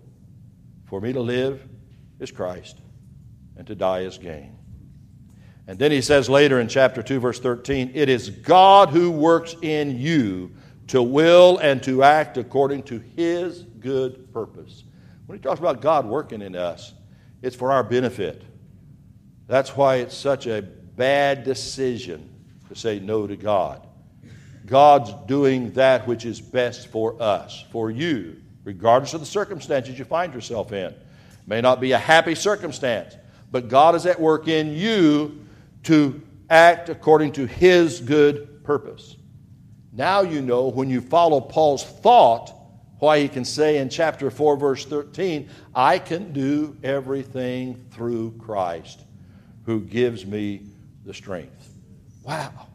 For 0.86 1.02
me 1.02 1.14
to 1.14 1.22
live 1.22 1.68
is 2.20 2.32
Christ, 2.32 2.80
and 3.58 3.66
to 3.68 3.76
die 3.76 4.02
is 4.02 4.18
gain. 4.18 4.58
And 5.68 5.80
then 5.80 5.92
he 5.92 6.02
says 6.02 6.30
later 6.30 6.60
in 6.60 6.68
chapter 6.68 7.02
2, 7.02 7.20
verse 7.20 7.40
13, 7.40 7.92
It 7.94 8.10
is 8.10 8.30
God 8.30 8.90
who 8.90 9.12
works 9.12 9.56
in 9.62 9.98
you 9.98 10.52
to 10.88 11.02
will 11.02 11.58
and 11.60 11.82
to 11.84 12.04
act 12.04 12.38
according 12.38 12.84
to 12.84 13.00
his 13.16 13.64
good 13.80 14.32
purpose. 14.34 14.84
When 15.26 15.38
he 15.38 15.42
talks 15.42 15.60
about 15.60 15.82
God 15.82 16.06
working 16.06 16.42
in 16.42 16.56
us, 16.56 16.94
it's 17.42 17.56
for 17.56 17.72
our 17.72 17.84
benefit. 17.84 18.44
That's 19.48 19.76
why 19.76 19.98
it's 19.98 20.16
such 20.16 20.48
a 20.48 20.62
bad 20.62 21.44
decision 21.44 22.30
to 22.70 22.76
say 22.76 23.00
no 23.00 23.28
to 23.28 23.36
God. 23.36 23.86
God's 24.66 25.14
doing 25.28 25.72
that 25.72 26.08
which 26.08 26.26
is 26.26 26.40
best 26.40 26.88
for 26.88 27.22
us, 27.22 27.66
for 27.72 27.92
you, 27.92 28.42
regardless 28.64 29.14
of 29.14 29.20
the 29.20 29.26
circumstances 29.26 30.00
you 30.00 30.06
find 30.06 30.34
yourself 30.34 30.72
in. 30.72 30.88
It 30.88 30.98
may 31.48 31.62
not 31.62 31.82
be 31.82 31.92
a 31.92 31.98
happy 31.98 32.36
circumstance, 32.36 33.16
but 33.52 33.68
God 33.68 33.96
is 33.96 34.06
at 34.06 34.20
work 34.20 34.48
in 34.48 34.74
you 34.74 35.46
to 35.84 36.22
act 36.50 36.90
according 36.90 37.34
to 37.34 37.46
His 37.46 38.00
good 38.00 38.64
purpose. 38.64 39.18
Now 39.92 40.22
you 40.22 40.42
know 40.42 40.70
when 40.70 40.90
you 40.90 41.02
follow 41.02 41.42
Paul's 41.42 41.84
thought 41.84 42.54
why 43.04 43.20
he 43.20 43.28
can 43.28 43.44
say 43.44 43.80
in 43.80 43.90
chapter 43.90 44.32
4, 44.32 44.56
verse 44.56 44.86
13, 44.86 45.50
I 45.76 46.00
can 46.00 46.32
do 46.32 46.78
everything 46.84 47.84
through 47.92 48.32
Christ 48.40 49.02
who 49.66 49.82
gives 49.82 50.26
me 50.26 50.62
the 51.04 51.14
strength. 51.14 51.74
Wow. 52.24 52.68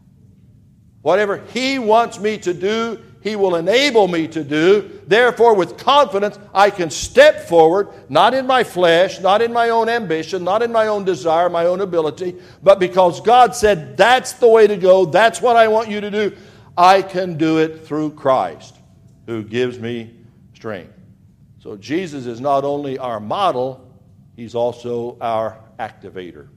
Whatever 1.01 1.39
he 1.55 1.79
wants 1.79 2.21
me 2.21 2.37
to 2.37 2.53
do, 2.53 3.03
he 3.23 3.37
will 3.37 3.57
enable 3.57 4.07
me 4.07 4.29
to 4.29 4.45
do. 4.45 5.01
Therefore, 5.07 5.55
with 5.55 5.79
confidence, 5.79 6.39
I 6.53 6.69
can 6.69 6.91
step 6.91 7.49
forward, 7.49 7.89
not 8.11 8.35
in 8.35 8.47
my 8.47 8.65
flesh, 8.65 9.21
not 9.21 9.41
in 9.41 9.51
my 9.51 9.71
own 9.71 9.89
ambition, 9.89 10.45
not 10.45 10.61
in 10.61 10.71
my 10.71 10.89
own 10.89 11.07
desire, 11.07 11.49
my 11.49 11.65
own 11.65 11.81
ability, 11.81 12.37
but 12.63 12.79
because 12.79 13.23
God 13.23 13.57
said, 13.57 13.97
that's 13.97 14.35
the 14.35 14.49
way 14.49 14.67
to 14.67 14.77
go, 14.77 15.07
that's 15.07 15.41
what 15.41 15.57
I 15.57 15.69
want 15.69 15.89
you 15.89 16.03
to 16.03 16.11
do, 16.11 16.37
I 16.77 17.01
can 17.01 17.39
do 17.39 17.57
it 17.61 17.87
through 17.87 18.11
Christ 18.11 18.75
who 19.25 19.43
gives 19.43 19.79
me 19.79 20.18
strength. 20.59 20.93
So 21.61 21.77
Jesus 21.77 22.27
is 22.27 22.41
not 22.41 22.65
only 22.65 22.99
our 22.99 23.21
model, 23.21 23.95
he's 24.35 24.57
also 24.57 25.17
our 25.21 25.57
activator. 25.79 26.49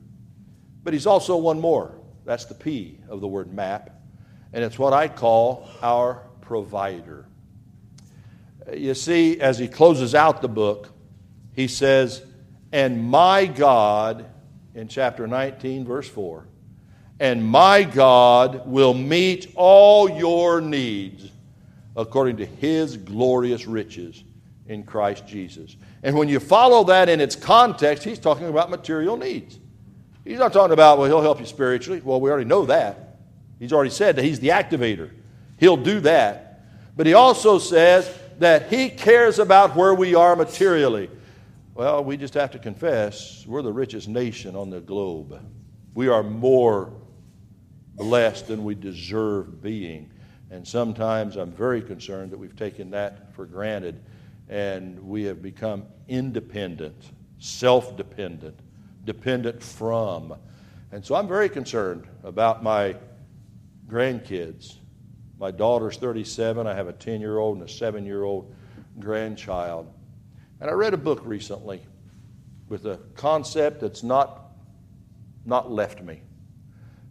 But 0.84 0.94
he's 0.94 1.06
also 1.06 1.38
one 1.38 1.62
more. 1.62 2.00
That's 2.26 2.46
the 2.46 2.56
P 2.56 2.98
of 3.10 3.22
the 3.22 3.28
word 3.28 3.54
map. 3.54 3.92
And 4.54 4.64
it's 4.64 4.80
what 4.80 4.92
I 4.92 5.08
call 5.08 5.70
our 5.84 6.24
provider. 6.42 7.28
You 8.76 8.96
see, 8.96 9.40
as 9.40 9.60
he 9.60 9.68
closes 9.68 10.16
out 10.16 10.42
the 10.42 10.48
book, 10.48 10.90
he 11.54 11.68
says, 11.68 12.24
And 12.72 13.04
my 13.04 13.46
God, 13.46 14.26
in 14.74 14.88
chapter 14.88 15.28
19, 15.28 15.86
verse 15.86 16.10
4, 16.10 16.48
and 17.20 17.46
my 17.46 17.84
God 17.84 18.66
will 18.66 18.96
meet 18.96 19.52
all 19.56 20.10
your 20.10 20.60
needs 20.60 21.31
according 21.96 22.38
to 22.38 22.46
his 22.46 22.98
glorious 22.98 23.68
riches 23.68 24.24
in 24.68 24.84
Christ 24.84 25.28
Jesus. 25.28 25.76
And 26.04 26.16
when 26.16 26.30
you 26.30 26.40
follow 26.40 26.86
that 26.86 27.10
in 27.10 27.20
its 27.20 27.36
context, 27.36 28.04
he's 28.04 28.20
talking 28.20 28.48
about 28.48 28.70
material 28.70 29.18
needs. 29.18 29.60
He's 30.24 30.40
not 30.40 30.54
talking 30.54 30.74
about, 30.74 30.98
well, 30.98 31.08
he'll 31.08 31.22
help 31.22 31.40
you 31.40 31.46
spiritually. 31.46 32.02
Well, 32.04 32.22
we 32.22 32.30
already 32.30 32.46
know 32.46 32.66
that. 32.66 33.18
He's 33.60 33.74
already 33.74 33.90
said 33.92 34.16
that 34.16 34.24
he's 34.24 34.40
the 34.40 34.50
activator, 34.50 35.12
he'll 35.60 35.78
do 35.78 36.00
that. 36.02 36.48
But 36.96 37.08
he 37.08 37.14
also 37.14 37.58
says 37.58 38.12
that 38.40 38.70
he 38.70 38.90
cares 38.90 39.40
about 39.40 39.76
where 39.76 39.94
we 39.94 40.14
are 40.16 40.36
materially. 40.36 41.10
Well, 41.74 42.04
we 42.04 42.18
just 42.18 42.34
have 42.34 42.52
to 42.52 42.60
confess 42.60 43.46
we're 43.48 43.62
the 43.62 43.72
richest 43.72 44.08
nation 44.08 44.56
on 44.56 44.70
the 44.70 44.82
globe. 44.82 45.42
We 45.94 46.10
are 46.10 46.24
more 46.24 46.92
blessed 47.96 48.48
than 48.48 48.64
we 48.64 48.76
deserve 48.76 49.62
being. 49.62 50.12
And 50.52 50.68
sometimes 50.68 51.38
I'm 51.38 51.52
very 51.52 51.82
concerned 51.82 52.32
that 52.32 52.38
we've 52.38 52.56
taken 52.56 52.92
that 52.92 53.34
for 53.34 53.46
granted 53.46 54.04
and 54.50 55.00
we 55.00 55.24
have 55.24 55.42
become 55.42 55.86
independent, 56.10 57.12
self 57.40 57.96
dependent, 57.96 58.60
dependent 59.06 59.64
from. 59.64 60.36
And 60.92 61.06
so 61.06 61.16
I'm 61.16 61.28
very 61.28 61.48
concerned 61.48 62.06
about 62.26 62.62
my 62.62 62.98
grandkids. 63.88 64.76
My 65.40 65.52
daughter's 65.52 65.96
37. 65.96 66.68
I 66.68 66.76
have 66.76 66.90
a 66.90 66.94
10 66.94 67.22
year 67.22 67.38
old 67.38 67.58
and 67.58 67.68
a 67.68 67.72
7 67.72 68.06
year 68.06 68.24
old 68.24 68.54
grandchild. 69.00 69.92
And 70.60 70.70
I 70.70 70.74
read 70.74 70.94
a 70.94 70.98
book 70.98 71.22
recently 71.24 71.82
with 72.68 72.86
a 72.86 73.00
concept 73.16 73.80
that's 73.80 74.04
not, 74.04 74.52
not 75.46 75.72
left 75.72 76.04
me. 76.04 76.22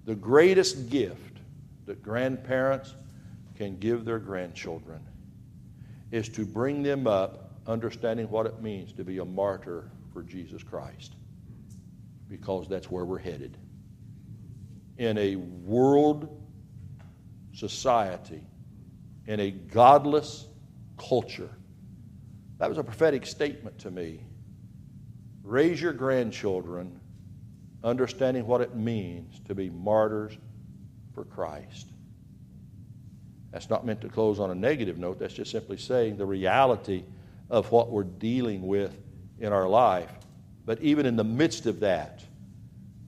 The 0.04 0.14
greatest 0.14 0.90
gift 0.90 1.38
that 1.86 2.02
grandparents 2.02 2.94
can 3.60 3.76
give 3.76 4.06
their 4.06 4.18
grandchildren 4.18 5.06
is 6.10 6.30
to 6.30 6.46
bring 6.46 6.82
them 6.82 7.06
up 7.06 7.50
understanding 7.66 8.26
what 8.30 8.46
it 8.46 8.62
means 8.62 8.90
to 8.90 9.04
be 9.04 9.18
a 9.18 9.24
martyr 9.24 9.90
for 10.14 10.22
Jesus 10.22 10.62
Christ. 10.62 11.12
Because 12.26 12.70
that's 12.70 12.90
where 12.90 13.04
we're 13.04 13.18
headed. 13.18 13.58
In 14.96 15.18
a 15.18 15.36
world 15.36 16.42
society, 17.52 18.40
in 19.26 19.40
a 19.40 19.50
godless 19.50 20.46
culture, 20.96 21.50
that 22.56 22.66
was 22.66 22.78
a 22.78 22.84
prophetic 22.84 23.26
statement 23.26 23.78
to 23.80 23.90
me. 23.90 24.20
Raise 25.42 25.82
your 25.82 25.92
grandchildren 25.92 26.98
understanding 27.84 28.46
what 28.46 28.62
it 28.62 28.74
means 28.74 29.38
to 29.48 29.54
be 29.54 29.68
martyrs 29.68 30.32
for 31.12 31.26
Christ. 31.26 31.88
That's 33.52 33.68
not 33.68 33.84
meant 33.84 34.00
to 34.02 34.08
close 34.08 34.38
on 34.38 34.50
a 34.50 34.54
negative 34.54 34.98
note. 34.98 35.18
That's 35.18 35.34
just 35.34 35.50
simply 35.50 35.76
saying 35.76 36.16
the 36.16 36.26
reality 36.26 37.04
of 37.48 37.70
what 37.72 37.90
we're 37.90 38.04
dealing 38.04 38.66
with 38.66 38.96
in 39.38 39.52
our 39.52 39.68
life. 39.68 40.10
But 40.64 40.80
even 40.82 41.06
in 41.06 41.16
the 41.16 41.24
midst 41.24 41.66
of 41.66 41.80
that, 41.80 42.22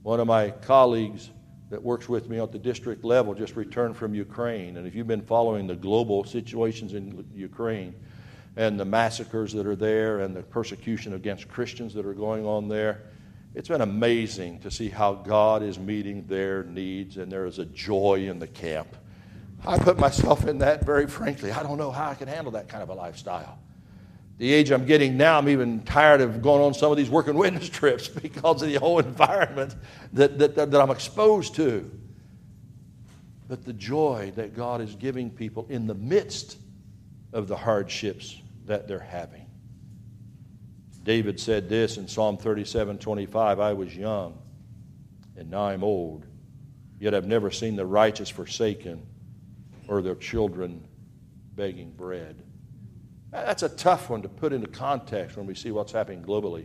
one 0.02 0.18
of 0.18 0.26
my 0.26 0.50
colleagues 0.50 1.30
that 1.70 1.82
works 1.82 2.08
with 2.08 2.28
me 2.28 2.40
at 2.40 2.50
the 2.52 2.58
district 2.58 3.04
level 3.04 3.34
just 3.34 3.54
returned 3.56 3.96
from 3.96 4.14
Ukraine. 4.14 4.76
And 4.76 4.86
if 4.86 4.94
you've 4.94 5.06
been 5.06 5.22
following 5.22 5.66
the 5.66 5.76
global 5.76 6.24
situations 6.24 6.92
in 6.94 7.24
Ukraine, 7.34 7.94
and 8.56 8.78
the 8.78 8.84
massacres 8.84 9.52
that 9.52 9.66
are 9.66 9.76
there 9.76 10.20
and 10.20 10.36
the 10.36 10.42
persecution 10.42 11.14
against 11.14 11.48
Christians 11.48 11.94
that 11.94 12.04
are 12.04 12.14
going 12.14 12.44
on 12.44 12.68
there. 12.68 13.02
It's 13.54 13.68
been 13.68 13.80
amazing 13.80 14.60
to 14.60 14.70
see 14.70 14.88
how 14.88 15.14
God 15.14 15.62
is 15.62 15.78
meeting 15.78 16.26
their 16.26 16.62
needs, 16.64 17.16
and 17.16 17.30
there 17.30 17.46
is 17.46 17.58
a 17.58 17.66
joy 17.66 18.26
in 18.28 18.38
the 18.38 18.46
camp. 18.46 18.96
I 19.66 19.78
put 19.78 19.98
myself 19.98 20.46
in 20.46 20.58
that 20.58 20.84
very 20.84 21.06
frankly. 21.06 21.52
I 21.52 21.62
don't 21.62 21.78
know 21.78 21.90
how 21.90 22.10
I 22.10 22.14
can 22.14 22.28
handle 22.28 22.52
that 22.52 22.68
kind 22.68 22.82
of 22.82 22.88
a 22.88 22.94
lifestyle. 22.94 23.58
The 24.38 24.52
age 24.52 24.72
I'm 24.72 24.86
getting 24.86 25.16
now, 25.16 25.38
I'm 25.38 25.48
even 25.48 25.82
tired 25.82 26.20
of 26.20 26.42
going 26.42 26.62
on 26.62 26.74
some 26.74 26.90
of 26.90 26.96
these 26.96 27.10
working 27.10 27.34
witness 27.34 27.68
trips 27.68 28.08
because 28.08 28.62
of 28.62 28.68
the 28.68 28.80
whole 28.80 28.98
environment 28.98 29.76
that, 30.14 30.38
that, 30.38 30.56
that, 30.56 30.70
that 30.72 30.80
I'm 30.80 30.90
exposed 30.90 31.54
to. 31.56 31.88
But 33.46 33.64
the 33.64 33.72
joy 33.72 34.32
that 34.34 34.56
God 34.56 34.80
is 34.80 34.94
giving 34.96 35.30
people 35.30 35.66
in 35.68 35.86
the 35.86 35.94
midst 35.94 36.56
of 37.32 37.46
the 37.46 37.56
hardships 37.56 38.36
that 38.66 38.88
they're 38.88 38.98
having. 38.98 39.46
David 41.04 41.38
said 41.38 41.68
this 41.68 41.96
in 41.96 42.08
Psalm 42.08 42.36
37 42.36 42.98
25 42.98 43.60
I 43.60 43.72
was 43.72 43.94
young, 43.94 44.38
and 45.36 45.50
now 45.50 45.66
I'm 45.66 45.84
old, 45.84 46.26
yet 46.98 47.14
I've 47.14 47.26
never 47.26 47.50
seen 47.50 47.76
the 47.76 47.86
righteous 47.86 48.28
forsaken 48.28 49.06
or 49.92 50.00
their 50.00 50.14
children 50.14 50.82
begging 51.54 51.90
bread. 51.90 52.42
That's 53.30 53.62
a 53.62 53.68
tough 53.68 54.08
one 54.08 54.22
to 54.22 54.28
put 54.28 54.54
into 54.54 54.66
context 54.66 55.36
when 55.36 55.46
we 55.46 55.54
see 55.54 55.70
what's 55.70 55.92
happening 55.92 56.24
globally 56.24 56.64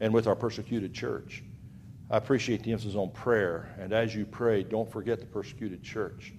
and 0.00 0.12
with 0.12 0.26
our 0.26 0.36
persecuted 0.36 0.92
church. 0.92 1.42
I 2.10 2.18
appreciate 2.18 2.62
the 2.62 2.72
emphasis 2.72 2.94
on 2.94 3.12
prayer, 3.12 3.74
and 3.80 3.94
as 3.94 4.14
you 4.14 4.26
pray, 4.26 4.62
don't 4.62 4.90
forget 4.90 5.20
the 5.20 5.26
persecuted 5.26 5.82
church. 5.82 6.34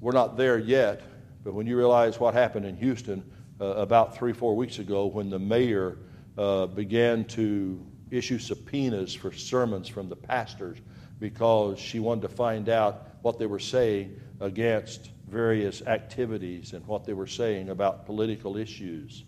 We're 0.00 0.12
not 0.12 0.36
there 0.36 0.58
yet, 0.58 1.00
but 1.42 1.54
when 1.54 1.66
you 1.66 1.78
realize 1.78 2.20
what 2.20 2.34
happened 2.34 2.66
in 2.66 2.76
Houston, 2.76 3.24
uh, 3.58 3.64
about 3.64 4.14
three, 4.14 4.34
four 4.34 4.54
weeks 4.54 4.80
ago 4.80 5.06
when 5.06 5.30
the 5.30 5.38
mayor 5.38 5.96
uh, 6.36 6.66
began 6.66 7.24
to 7.24 7.82
issue 8.10 8.38
subpoenas 8.38 9.14
for 9.14 9.32
sermons 9.32 9.88
from 9.88 10.10
the 10.10 10.16
pastors 10.16 10.76
because 11.20 11.78
she 11.78 12.00
wanted 12.00 12.20
to 12.20 12.28
find 12.28 12.68
out 12.68 13.08
what 13.22 13.38
they 13.38 13.46
were 13.46 13.58
saying 13.58 14.20
against 14.40 15.08
various 15.34 15.82
activities 15.82 16.72
and 16.72 16.86
what 16.86 17.04
they 17.04 17.12
were 17.12 17.26
saying 17.26 17.68
about 17.68 18.06
political 18.06 18.56
issues. 18.56 19.24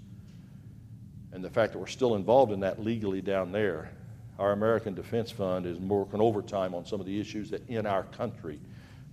And 1.32 1.44
the 1.44 1.50
fact 1.50 1.72
that 1.72 1.78
we're 1.78 1.86
still 1.88 2.14
involved 2.14 2.52
in 2.52 2.60
that 2.60 2.82
legally 2.82 3.20
down 3.20 3.50
there. 3.52 3.90
Our 4.38 4.52
American 4.52 4.94
Defense 4.94 5.30
Fund 5.32 5.66
is 5.66 5.78
working 5.78 6.20
overtime 6.20 6.74
on 6.74 6.86
some 6.86 7.00
of 7.00 7.06
the 7.06 7.20
issues 7.20 7.50
that 7.50 7.68
in 7.68 7.86
our 7.86 8.04
country 8.04 8.60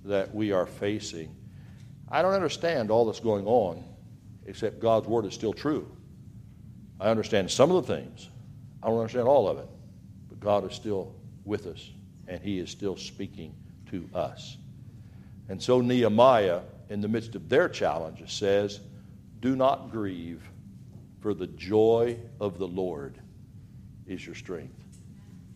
that 0.05 0.33
we 0.35 0.51
are 0.51 0.67
facing. 0.67 1.35
I 2.09 2.21
don't 2.21 2.33
understand 2.33 2.91
all 2.91 3.05
that's 3.05 3.19
going 3.19 3.47
on 3.47 3.83
except 4.45 4.79
God's 4.79 5.07
word 5.07 5.25
is 5.25 5.33
still 5.33 5.53
true. 5.53 5.89
I 6.99 7.09
understand 7.09 7.49
some 7.49 7.71
of 7.71 7.87
the 7.87 7.95
things, 7.95 8.29
I 8.83 8.87
don't 8.87 8.99
understand 8.99 9.27
all 9.27 9.47
of 9.47 9.57
it, 9.57 9.67
but 10.29 10.39
God 10.39 10.69
is 10.69 10.75
still 10.75 11.15
with 11.43 11.65
us, 11.65 11.89
and 12.27 12.41
He 12.41 12.59
is 12.59 12.69
still 12.69 12.97
speaking 12.97 13.55
to 13.89 14.07
us. 14.13 14.57
And 15.49 15.61
so 15.61 15.81
Nehemiah, 15.81 16.61
in 16.89 17.01
the 17.01 17.07
midst 17.07 17.35
of 17.35 17.49
their 17.49 17.69
challenges, 17.69 18.31
says, 18.31 18.79
Do 19.39 19.55
not 19.55 19.91
grieve, 19.91 20.41
for 21.21 21.33
the 21.33 21.47
joy 21.47 22.17
of 22.39 22.57
the 22.57 22.67
Lord 22.67 23.17
is 24.07 24.25
your 24.25 24.35
strength. 24.35 24.75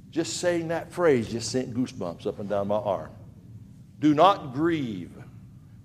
Just 0.10 0.38
saying 0.38 0.70
that 0.70 0.92
phrase 0.92 1.30
just 1.30 1.52
sent 1.52 1.74
goosebumps 1.74 2.26
up 2.26 2.40
and 2.40 2.50
down 2.50 2.70
my 2.70 2.76
arm. 2.76 3.12
Do 4.00 4.14
not 4.14 4.54
grieve, 4.54 5.12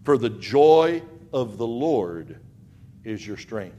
for 0.05 0.16
the 0.16 0.31
joy 0.31 1.02
of 1.33 1.59
the 1.59 1.66
Lord 1.66 2.38
is 3.05 3.26
your 3.26 3.37
strength. 3.37 3.76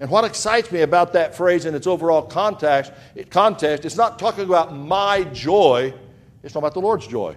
And 0.00 0.10
what 0.10 0.24
excites 0.24 0.70
me 0.70 0.82
about 0.82 1.14
that 1.14 1.34
phrase 1.34 1.64
and 1.64 1.74
its 1.74 1.86
overall 1.86 2.22
context, 2.22 2.92
it, 3.14 3.30
context, 3.30 3.84
it's 3.84 3.96
not 3.96 4.18
talking 4.18 4.44
about 4.44 4.74
my 4.74 5.24
joy, 5.24 5.94
it's 6.42 6.52
talking 6.52 6.64
about 6.64 6.74
the 6.74 6.80
Lord's 6.80 7.06
joy. 7.06 7.36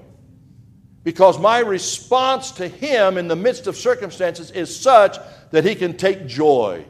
Because 1.03 1.39
my 1.39 1.59
response 1.59 2.51
to 2.51 2.67
Him 2.67 3.17
in 3.17 3.27
the 3.27 3.35
midst 3.35 3.67
of 3.67 3.77
circumstances 3.77 4.51
is 4.51 4.77
such 4.77 5.17
that 5.51 5.63
He 5.63 5.75
can 5.75 5.95
take 5.95 6.27
joy 6.27 6.85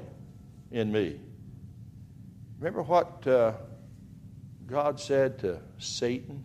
in 0.71 0.91
me. 0.91 1.19
Remember 2.59 2.81
what 2.81 3.25
uh, 3.27 3.53
God 4.67 4.99
said 4.99 5.39
to 5.39 5.59
Satan 5.77 6.43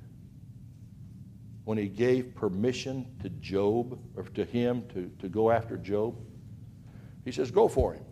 when 1.64 1.78
He 1.78 1.88
gave 1.88 2.34
permission 2.34 3.06
to 3.22 3.30
Job, 3.30 3.98
or 4.16 4.24
to 4.24 4.44
him 4.44 4.84
to, 4.92 5.10
to 5.20 5.28
go 5.28 5.50
after 5.50 5.76
Job? 5.76 6.16
He 7.24 7.32
says, 7.32 7.50
Go 7.50 7.68
for 7.68 7.94
him. 7.94 8.04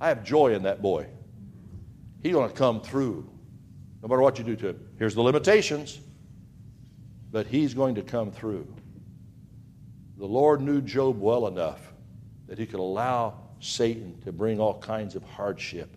I 0.00 0.08
have 0.08 0.22
joy 0.24 0.54
in 0.54 0.62
that 0.62 0.82
boy. 0.82 1.06
He's 2.22 2.32
going 2.32 2.48
to 2.48 2.54
come 2.54 2.80
through 2.80 3.28
no 4.02 4.08
matter 4.08 4.22
what 4.22 4.38
you 4.38 4.44
do 4.44 4.56
to 4.56 4.68
him. 4.68 4.88
Here's 4.98 5.14
the 5.14 5.22
limitations, 5.22 6.00
but 7.30 7.46
he's 7.46 7.74
going 7.74 7.94
to 7.94 8.02
come 8.02 8.30
through. 8.30 8.66
The 10.18 10.26
Lord 10.26 10.60
knew 10.60 10.80
Job 10.80 11.20
well 11.20 11.46
enough 11.46 11.80
that 12.46 12.58
he 12.58 12.66
could 12.66 12.80
allow 12.80 13.34
Satan 13.60 14.20
to 14.24 14.32
bring 14.32 14.60
all 14.60 14.80
kinds 14.80 15.14
of 15.14 15.22
hardship, 15.22 15.96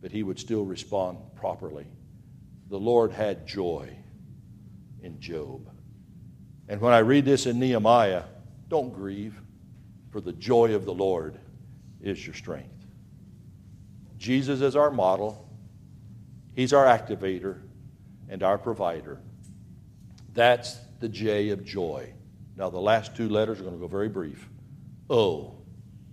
but 0.00 0.10
he 0.10 0.22
would 0.22 0.38
still 0.38 0.64
respond 0.64 1.18
properly. 1.36 1.86
The 2.70 2.78
Lord 2.78 3.12
had 3.12 3.46
joy 3.46 3.88
in 5.02 5.20
Job. 5.20 5.68
And 6.68 6.80
when 6.80 6.92
I 6.92 6.98
read 6.98 7.24
this 7.24 7.46
in 7.46 7.58
Nehemiah, 7.58 8.24
don't 8.68 8.92
grieve 8.92 9.40
for 10.10 10.20
the 10.20 10.32
joy 10.32 10.74
of 10.74 10.84
the 10.84 10.94
Lord 10.94 11.38
is 12.00 12.26
your 12.26 12.34
strength. 12.34 12.86
Jesus 14.18 14.60
is 14.60 14.74
our 14.74 14.90
model, 14.90 15.48
He's 16.54 16.72
our 16.72 16.84
activator 16.84 17.60
and 18.28 18.42
our 18.42 18.58
provider. 18.58 19.20
That's 20.34 20.78
the 21.00 21.08
J 21.08 21.50
of 21.50 21.64
joy. 21.64 22.12
Now, 22.56 22.70
the 22.70 22.80
last 22.80 23.16
two 23.16 23.28
letters 23.28 23.60
are 23.60 23.62
going 23.62 23.74
to 23.74 23.80
go 23.80 23.88
very 23.88 24.08
brief. 24.08 24.48
O, 25.08 25.54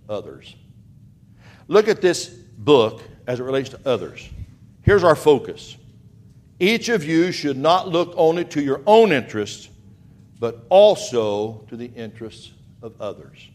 others. 0.08 0.54
Look 1.68 1.88
at 1.88 2.00
this 2.00 2.26
book 2.28 3.02
as 3.26 3.40
it 3.40 3.44
relates 3.44 3.70
to 3.70 3.80
others. 3.84 4.28
Here's 4.82 5.04
our 5.04 5.14
focus. 5.14 5.76
Each 6.58 6.88
of 6.88 7.04
you 7.04 7.32
should 7.32 7.56
not 7.56 7.88
look 7.88 8.12
only 8.16 8.44
to 8.46 8.62
your 8.62 8.82
own 8.86 9.12
interests, 9.12 9.68
but 10.38 10.64
also 10.68 11.64
to 11.68 11.76
the 11.76 11.86
interests 11.86 12.52
of 12.82 13.00
others. 13.00 13.48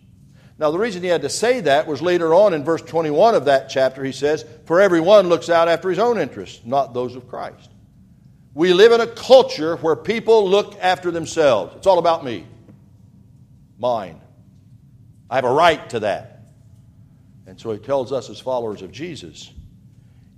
Now, 0.60 0.72
the 0.72 0.80
reason 0.80 1.04
he 1.04 1.10
had 1.10 1.22
to 1.22 1.30
say 1.30 1.62
that 1.62 1.86
was 1.86 2.02
later 2.02 2.34
on 2.34 2.54
in 2.54 2.64
verse 2.64 2.82
21 2.82 3.36
of 3.36 3.46
that 3.46 3.70
chapter, 3.70 4.04
he 4.04 4.12
says, 4.12 4.46
For 4.66 4.82
everyone 4.82 5.30
looks 5.30 5.50
out 5.50 5.68
after 5.68 5.90
his 5.90 6.00
own 6.00 6.18
interests, 6.18 6.62
not 6.66 6.94
those 6.94 7.16
of 7.16 7.30
Christ. 7.30 7.70
We 8.58 8.74
live 8.74 8.92
in 8.92 9.02
a 9.02 9.06
culture 9.06 9.76
where 9.76 9.96
people 9.96 10.50
look 10.50 10.80
after 10.82 11.12
themselves. 11.12 11.76
It's 11.76 11.86
all 11.86 12.00
about 12.00 12.26
me, 12.26 12.44
mine. 13.78 14.20
I 15.30 15.36
have 15.36 15.46
a 15.46 15.52
right 15.52 15.88
to 15.92 16.00
that. 16.00 16.48
And 17.46 17.60
so 17.60 17.72
he 17.72 17.78
tells 17.78 18.12
us, 18.12 18.32
as 18.32 18.40
followers 18.40 18.82
of 18.82 18.92
Jesus, 18.92 19.52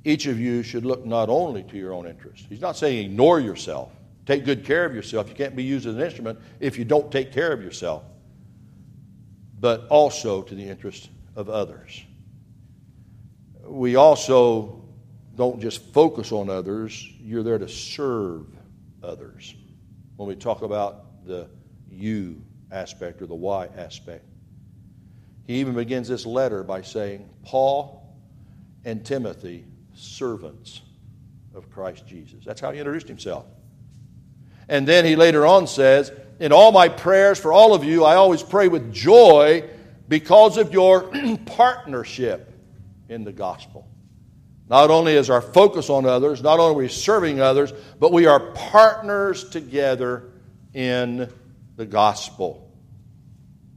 each 0.04 0.26
of 0.26 0.38
you 0.38 0.64
should 0.64 0.84
look 0.84 1.06
not 1.06 1.30
only 1.30 1.64
to 1.64 1.78
your 1.78 1.94
own 1.94 2.08
interest. 2.08 2.46
He's 2.50 2.60
not 2.60 2.76
saying 2.76 3.06
ignore 3.06 3.40
yourself, 3.40 3.90
take 4.26 4.44
good 4.44 4.66
care 4.66 4.84
of 4.84 4.94
yourself. 4.94 5.30
You 5.30 5.36
can't 5.36 5.56
be 5.56 5.64
used 5.64 5.88
as 5.88 5.96
an 5.96 6.02
instrument 6.02 6.40
if 6.60 6.78
you 6.78 6.84
don't 6.84 7.10
take 7.10 7.32
care 7.32 7.54
of 7.54 7.64
yourself, 7.64 8.04
but 9.62 9.88
also 9.88 10.42
to 10.42 10.56
the 10.56 10.68
interest 10.68 11.10
of 11.38 11.50
others. 11.50 12.04
We 13.64 13.96
also 13.96 14.79
don't 15.40 15.62
just 15.62 15.82
focus 15.94 16.34
on 16.34 16.50
others, 16.50 17.08
you're 17.22 17.44
there 17.44 17.58
to 17.58 17.70
serve 17.70 18.46
others. 19.02 19.56
When 20.18 20.28
we 20.28 20.36
talk 20.36 20.64
about 20.64 21.26
the 21.26 21.48
you 21.90 22.42
aspect 22.74 23.22
or 23.22 23.26
the 23.26 23.36
why 23.36 23.70
aspect, 23.78 24.26
he 25.48 25.62
even 25.62 25.76
begins 25.76 26.10
this 26.10 26.26
letter 26.26 26.62
by 26.62 26.82
saying, 26.82 27.30
Paul 27.46 28.06
and 28.84 29.06
Timothy, 29.06 29.64
servants 29.94 30.82
of 31.56 31.72
Christ 31.72 32.06
Jesus. 32.06 32.44
That's 32.44 32.60
how 32.60 32.74
he 32.74 32.80
introduced 32.80 33.08
himself. 33.08 33.46
And 34.68 34.86
then 34.86 35.06
he 35.06 35.16
later 35.16 35.46
on 35.46 35.68
says, 35.68 36.12
In 36.42 36.52
all 36.52 36.74
my 36.74 36.90
prayers 36.90 37.40
for 37.40 37.54
all 37.54 37.74
of 37.74 37.86
you, 37.86 38.04
I 38.04 38.16
always 38.16 38.44
pray 38.44 38.68
with 38.68 38.94
joy 38.94 39.64
because 40.10 40.58
of 40.58 40.74
your 40.74 41.04
partnership 41.46 42.52
in 43.08 43.24
the 43.24 43.32
gospel. 43.32 43.88
Not 44.70 44.92
only 44.92 45.14
is 45.14 45.32
our 45.32 45.42
focus 45.42 45.90
on 45.90 46.06
others, 46.06 46.44
not 46.44 46.60
only 46.60 46.76
are 46.76 46.78
we 46.84 46.88
serving 46.88 47.42
others, 47.42 47.74
but 48.00 48.12
we 48.12 48.28
are 48.28 48.40
partners 48.52 49.50
together 49.50 50.32
in 50.76 51.28
the 51.76 51.86
gospel. 51.88 52.72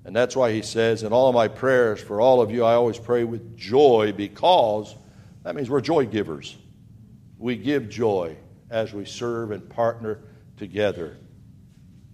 And 0.05 0.15
that's 0.15 0.37
why 0.37 0.53
he 0.53 0.61
says, 0.61 1.03
In 1.03 1.13
all 1.13 1.29
of 1.29 1.35
my 1.35 1.49
prayers 1.49 2.01
for 2.01 2.21
all 2.21 2.43
of 2.43 2.51
you, 2.51 2.65
I 2.65 2.75
always 2.75 2.99
pray 2.99 3.25
with 3.25 3.57
joy 3.57 4.13
because 4.15 4.95
that 5.45 5.57
means 5.57 5.71
we're 5.71 5.81
joy 5.81 6.05
givers. 6.05 6.57
We 7.39 7.57
give 7.57 7.89
joy 7.89 8.37
as 8.69 8.93
we 8.93 9.07
serve 9.07 9.51
and 9.51 9.67
partner 9.69 10.21
together. 10.59 11.17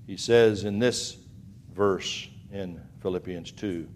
He 0.06 0.16
says 0.16 0.64
in 0.64 0.78
this 0.78 1.16
verse 1.74 2.28
in 2.52 2.80
Philippians 3.02 3.52
2 3.52 3.88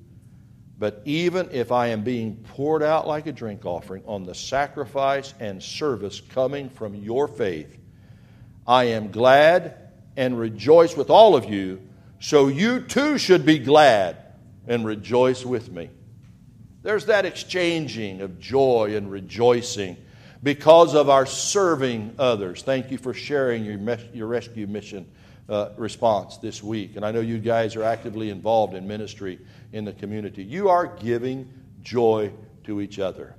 But 0.83 1.01
even 1.05 1.49
if 1.53 1.71
I 1.71 1.87
am 1.91 2.03
being 2.03 2.35
poured 2.35 2.83
out 2.83 3.07
like 3.07 3.29
a 3.29 3.33
drink 3.33 3.65
offering 3.65 4.03
on 4.05 4.25
the 4.25 4.35
sacrifice 4.35 5.33
and 5.39 5.63
service 5.63 6.21
coming 6.21 6.69
from 6.71 6.97
your 6.97 7.29
faith, 7.29 7.79
I 8.67 8.87
am 8.87 9.13
glad 9.13 9.77
and 10.17 10.37
rejoice 10.37 10.97
with 10.97 11.09
all 11.09 11.37
of 11.37 11.45
you 11.45 11.81
so 12.19 12.49
you 12.49 12.81
too 12.81 13.17
should 13.17 13.47
be 13.47 13.61
glad 13.61 14.17
and 14.67 14.85
rejoice 14.85 15.47
with 15.47 15.71
me. 15.71 15.89
There's 16.83 17.07
that 17.07 17.27
exchanging 17.27 18.21
of 18.21 18.41
joy 18.41 18.97
and 18.97 19.09
rejoicing 19.09 19.97
because 20.43 20.97
of 20.97 21.09
our 21.09 21.27
serving 21.27 22.17
others. 22.19 22.63
Thank 22.65 22.91
you 22.91 22.99
for 22.99 23.15
sharing 23.15 23.65
your, 23.65 23.99
your 24.13 24.27
rescue 24.27 24.67
mission 24.67 25.07
uh, 25.53 25.71
response 25.77 26.39
this 26.39 26.63
week. 26.63 26.97
And 26.97 27.05
I 27.05 27.13
know 27.13 27.21
you 27.21 27.39
guys 27.39 27.77
are 27.77 27.83
actively 27.83 28.31
involved 28.31 28.75
in 28.75 28.89
ministry 28.89 29.39
in 29.73 29.85
the 29.85 29.93
community. 29.93 30.43
You 30.43 30.71
are 30.71 30.87
giving 30.87 31.53
joy 31.83 32.33
to 32.65 32.81
each 32.81 32.99
other. 32.99 33.35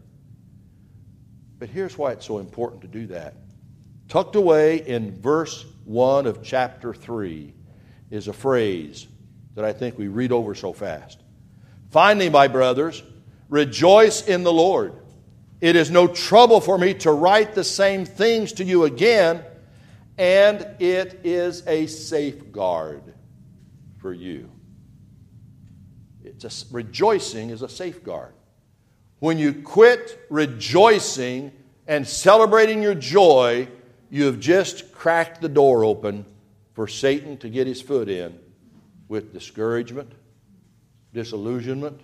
But 1.58 1.70
here's 1.70 1.98
why 1.98 2.12
it's 2.12 2.26
so 2.26 2.38
important 2.38 2.84
to 2.84 2.88
do 2.88 3.08
that. 3.08 3.34
Tucked 4.10 4.36
away 4.36 4.86
in 4.86 5.20
verse 5.20 5.66
1 5.86 6.28
of 6.28 6.44
chapter 6.44 6.94
3 6.94 7.52
is 8.12 8.28
a 8.28 8.34
phrase 8.34 9.08
that 9.56 9.66
I 9.66 9.74
think 9.74 9.98
we 9.98 10.08
read 10.08 10.32
over 10.32 10.54
so 10.54 10.72
fast. 10.72 11.20
Finally, 11.90 12.30
my 12.30 12.48
brothers, 12.48 13.02
rejoice 13.50 14.28
in 14.28 14.44
the 14.44 14.54
Lord. 14.54 14.94
It 15.62 15.76
is 15.76 15.90
no 15.90 16.08
trouble 16.08 16.62
for 16.62 16.78
me 16.78 16.94
to 16.96 17.12
write 17.12 17.56
the 17.56 17.64
same 17.64 18.06
things 18.06 18.54
to 18.54 18.64
you 18.64 18.84
again, 18.84 19.44
and 20.18 20.68
it 20.80 21.22
is 21.24 21.66
a 21.68 21.88
safeguard 21.88 23.14
for 23.98 24.14
you. 24.14 24.50
It's 26.24 26.44
a, 26.46 26.74
rejoicing 26.74 27.50
is 27.50 27.62
a 27.62 27.70
safeguard. 27.70 28.34
When 29.20 29.38
you 29.38 29.54
quit 29.54 30.26
rejoicing 30.30 31.52
and 31.88 32.08
celebrating 32.08 32.82
your 32.82 32.96
joy, 32.96 33.68
you 34.10 34.26
have 34.26 34.40
just 34.40 34.92
cracked 34.92 35.42
the 35.42 35.50
door 35.50 35.84
open 35.84 36.26
for 36.74 36.88
Satan 36.88 37.38
to 37.38 37.50
get 37.50 37.68
his 37.68 37.82
foot 37.82 38.10
in 38.10 38.38
with 39.08 39.34
discouragement, 39.34 40.12
disillusionment, 41.14 42.02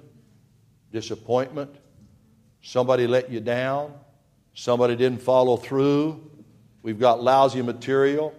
disappointment. 0.91 1.75
Somebody 2.61 3.07
let 3.07 3.29
you 3.29 3.39
down. 3.39 3.93
Somebody 4.53 4.95
didn't 4.95 5.21
follow 5.21 5.57
through. 5.57 6.28
We've 6.81 6.99
got 6.99 7.21
lousy 7.21 7.61
material. 7.61 8.33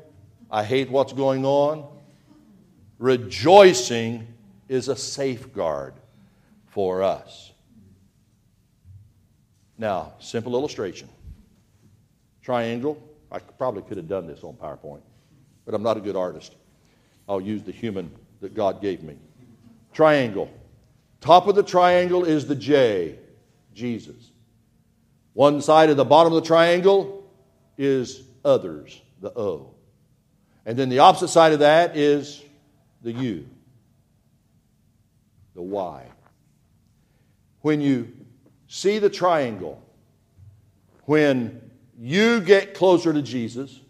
I 0.51 0.65
hate 0.65 0.91
what's 0.91 1.13
going 1.13 1.45
on. 1.45 1.87
Rejoicing 2.99 4.27
is 4.69 4.89
a 4.89 4.97
safeguard 4.97 5.95
for 6.67 7.03
us. 7.03 7.53
Now, 9.79 10.13
simple 10.19 10.55
illustration. 10.55 11.09
Triangle. 12.43 13.03
I 13.33 13.39
probably 13.39 13.83
could 13.83 13.97
have 13.97 14.09
done 14.09 14.27
this 14.27 14.43
on 14.43 14.55
PowerPoint 14.55 15.03
but 15.71 15.77
I'm 15.77 15.85
not 15.85 15.97
a 15.97 16.01
good 16.01 16.17
artist. 16.17 16.57
I'll 17.29 17.41
use 17.41 17.63
the 17.63 17.71
human 17.71 18.11
that 18.41 18.55
God 18.55 18.83
gave 18.83 19.05
me. 19.05 19.17
Triangle. 19.93 20.51
Top 21.21 21.47
of 21.47 21.55
the 21.55 21.63
triangle 21.63 22.25
is 22.25 22.47
the 22.47 22.57
J, 22.57 23.19
Jesus. 23.73 24.33
One 25.33 25.61
side 25.63 25.89
of 25.91 25.97
the 25.97 26.05
bottom 26.05 26.33
of 26.33 26.43
the 26.43 26.47
triangle 26.47 27.31
is 27.79 28.25
others, 28.45 29.01
the 29.21 29.31
O. 29.39 29.75
And 30.67 30.79
then 30.79 30.89
the 30.89 31.01
opposite 31.01 31.29
side 31.29 31.53
of 31.53 31.61
that 31.61 31.97
is 31.97 32.43
the 33.03 33.13
U, 33.13 33.47
the 35.55 35.63
Y. 35.63 36.07
When 37.63 37.81
you 37.81 38.13
see 38.69 38.99
the 38.99 39.11
triangle, 39.11 39.83
when 41.05 41.71
you 41.99 42.41
get 42.41 42.75
closer 42.75 43.13
to 43.13 43.23
Jesus, 43.23 43.81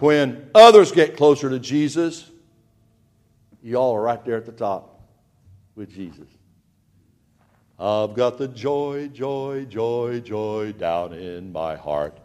when 0.00 0.50
others 0.54 0.92
get 0.92 1.16
closer 1.16 1.48
to 1.50 1.58
Jesus, 1.58 2.30
y'all 3.62 3.94
are 3.94 4.02
right 4.02 4.24
there 4.24 4.36
at 4.36 4.46
the 4.46 4.52
top 4.52 5.00
with 5.74 5.90
Jesus. 5.90 6.28
I've 7.78 8.14
got 8.14 8.38
the 8.38 8.48
joy, 8.48 9.08
joy, 9.08 9.66
joy, 9.68 10.20
joy 10.20 10.72
down 10.72 11.12
in 11.12 11.52
my 11.52 11.76
heart. 11.76 12.18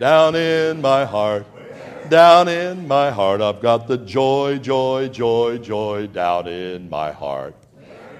Down 0.00 0.34
in 0.34 0.80
my 0.80 1.04
heart. 1.04 1.46
Down 2.08 2.48
in 2.48 2.88
my 2.88 3.10
heart. 3.10 3.40
I've 3.40 3.60
got 3.60 3.86
the 3.86 3.98
joy, 3.98 4.58
joy, 4.58 5.08
joy, 5.08 5.58
joy 5.58 6.08
down 6.08 6.48
in 6.48 6.90
my 6.90 7.12
heart. 7.12 7.54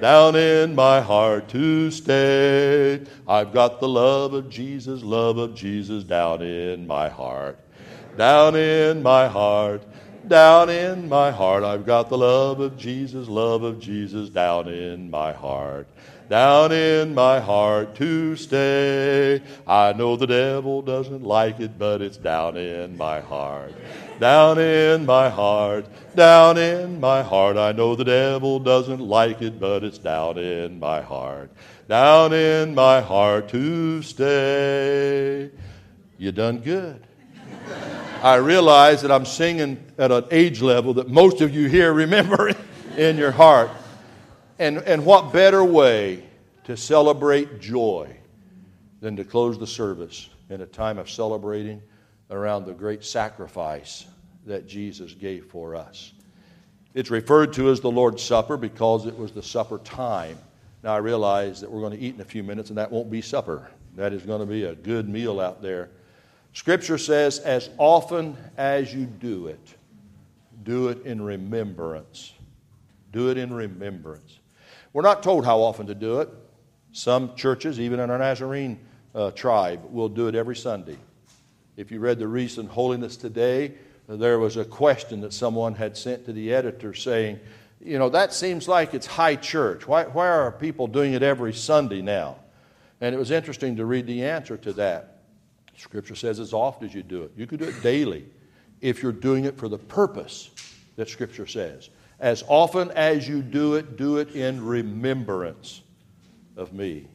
Down 0.00 0.36
in 0.36 0.76
my 0.76 1.00
heart 1.00 1.48
to 1.48 1.90
stay. 1.90 3.02
I've 3.26 3.52
got 3.52 3.80
the 3.80 3.88
love 3.88 4.34
of 4.34 4.48
Jesus, 4.48 5.02
love 5.02 5.38
of 5.38 5.54
Jesus 5.54 6.04
down 6.04 6.42
in 6.42 6.86
my 6.86 7.08
heart 7.08 7.58
down 8.16 8.54
in 8.54 9.02
my 9.02 9.26
heart, 9.26 9.82
down 10.28 10.68
in 10.68 11.08
my 11.08 11.30
heart. 11.30 11.64
I've 11.64 11.86
got 11.86 12.08
the 12.08 12.18
love 12.18 12.60
of 12.60 12.76
Jesus, 12.76 13.28
love 13.28 13.62
of 13.62 13.80
Jesus 13.80 14.28
down 14.28 14.68
in 14.68 15.10
my 15.10 15.32
heart. 15.32 15.88
Down 16.30 16.70
in 16.70 17.12
my 17.12 17.40
heart 17.40 17.96
to 17.96 18.36
stay. 18.36 19.42
I 19.66 19.92
know 19.94 20.14
the 20.14 20.28
devil 20.28 20.80
doesn't 20.80 21.24
like 21.24 21.58
it, 21.58 21.76
but 21.76 22.00
it's 22.00 22.18
down 22.18 22.56
in 22.56 22.96
my 22.96 23.18
heart. 23.18 23.74
Down 24.20 24.60
in 24.60 25.06
my 25.06 25.28
heart, 25.28 25.86
down 26.14 26.56
in 26.56 27.00
my 27.00 27.24
heart. 27.24 27.56
I 27.56 27.72
know 27.72 27.96
the 27.96 28.04
devil 28.04 28.60
doesn't 28.60 29.00
like 29.00 29.42
it, 29.42 29.58
but 29.58 29.82
it's 29.82 29.98
down 29.98 30.38
in 30.38 30.78
my 30.78 31.00
heart. 31.00 31.50
Down 31.88 32.32
in 32.32 32.76
my 32.76 33.00
heart 33.00 33.48
to 33.48 34.00
stay. 34.02 35.50
You 36.16 36.30
done 36.30 36.60
good. 36.60 37.04
I 38.22 38.36
realize 38.36 39.02
that 39.02 39.10
I'm 39.10 39.26
singing 39.26 39.84
at 39.98 40.12
an 40.12 40.26
age 40.30 40.62
level 40.62 40.94
that 40.94 41.08
most 41.08 41.40
of 41.40 41.52
you 41.52 41.68
here 41.68 41.92
remember 41.92 42.54
in 42.96 43.16
your 43.16 43.32
heart. 43.32 43.70
And, 44.60 44.78
and 44.78 45.04
what 45.04 45.32
better 45.32 45.64
way 45.64 46.22
to 46.64 46.76
celebrate 46.76 47.60
joy 47.60 48.16
than 49.00 49.16
to 49.16 49.24
close 49.24 49.58
the 49.58 49.66
service 49.66 50.28
in 50.50 50.60
a 50.60 50.66
time 50.66 50.98
of 50.98 51.10
celebrating 51.10 51.82
around 52.30 52.66
the 52.66 52.72
great 52.72 53.04
sacrifice 53.04 54.06
that 54.46 54.68
Jesus 54.68 55.14
gave 55.14 55.46
for 55.46 55.74
us? 55.74 56.12
It's 56.94 57.10
referred 57.10 57.52
to 57.54 57.70
as 57.70 57.80
the 57.80 57.90
Lord's 57.90 58.22
Supper 58.22 58.56
because 58.56 59.06
it 59.06 59.18
was 59.18 59.32
the 59.32 59.42
supper 59.42 59.78
time. 59.78 60.38
Now, 60.84 60.94
I 60.94 60.98
realize 60.98 61.60
that 61.60 61.70
we're 61.70 61.80
going 61.80 61.98
to 61.98 62.04
eat 62.04 62.14
in 62.14 62.20
a 62.20 62.24
few 62.24 62.44
minutes, 62.44 62.68
and 62.68 62.78
that 62.78 62.92
won't 62.92 63.10
be 63.10 63.20
supper. 63.20 63.70
That 63.96 64.12
is 64.12 64.22
going 64.22 64.40
to 64.40 64.46
be 64.46 64.64
a 64.64 64.74
good 64.76 65.08
meal 65.08 65.40
out 65.40 65.60
there 65.60 65.90
Scripture 66.52 66.98
says, 66.98 67.38
as 67.38 67.70
often 67.78 68.36
as 68.56 68.92
you 68.92 69.06
do 69.06 69.46
it, 69.46 69.74
do 70.64 70.88
it 70.88 71.04
in 71.06 71.22
remembrance. 71.22 72.32
Do 73.12 73.30
it 73.30 73.38
in 73.38 73.52
remembrance. 73.52 74.38
We're 74.92 75.02
not 75.02 75.22
told 75.22 75.44
how 75.44 75.60
often 75.60 75.86
to 75.86 75.94
do 75.94 76.20
it. 76.20 76.28
Some 76.92 77.34
churches, 77.36 77.78
even 77.78 78.00
in 78.00 78.10
our 78.10 78.18
Nazarene 78.18 78.80
uh, 79.14 79.30
tribe 79.30 79.84
will 79.90 80.08
do 80.08 80.26
it 80.26 80.34
every 80.34 80.56
Sunday. 80.56 80.96
If 81.76 81.90
you 81.90 82.00
read 82.00 82.18
the 82.18 82.26
recent 82.26 82.70
Holiness 82.70 83.16
Today, 83.16 83.74
there 84.08 84.40
was 84.40 84.56
a 84.56 84.64
question 84.64 85.20
that 85.20 85.32
someone 85.32 85.74
had 85.74 85.96
sent 85.96 86.26
to 86.26 86.32
the 86.32 86.52
editor 86.52 86.92
saying, 86.92 87.38
you 87.80 87.98
know, 87.98 88.08
that 88.10 88.34
seems 88.34 88.66
like 88.66 88.92
it's 88.92 89.06
high 89.06 89.36
church. 89.36 89.86
Why, 89.86 90.04
why 90.04 90.26
are 90.26 90.50
people 90.50 90.86
doing 90.88 91.14
it 91.14 91.22
every 91.22 91.54
Sunday 91.54 92.02
now? 92.02 92.36
And 93.00 93.14
it 93.14 93.18
was 93.18 93.30
interesting 93.30 93.76
to 93.76 93.86
read 93.86 94.06
the 94.06 94.24
answer 94.24 94.56
to 94.58 94.72
that. 94.74 95.22
Scripture 95.76 96.14
says 96.16 96.40
as 96.40 96.52
often 96.52 96.88
as 96.88 96.94
you 96.94 97.02
do 97.02 97.22
it, 97.22 97.32
you 97.36 97.46
could 97.46 97.60
do 97.60 97.66
it 97.66 97.82
daily 97.82 98.26
if 98.80 99.02
you're 99.02 99.12
doing 99.12 99.44
it 99.44 99.56
for 99.56 99.68
the 99.68 99.78
purpose 99.78 100.50
that 100.96 101.08
Scripture 101.08 101.46
says. 101.46 101.88
As 102.20 102.44
often 102.48 102.90
as 102.90 103.26
you 103.26 103.40
do 103.40 103.74
it, 103.74 103.96
do 103.96 104.18
it 104.18 104.36
in 104.36 104.64
remembrance 104.64 105.80
of 106.54 106.72
me. 106.74 107.08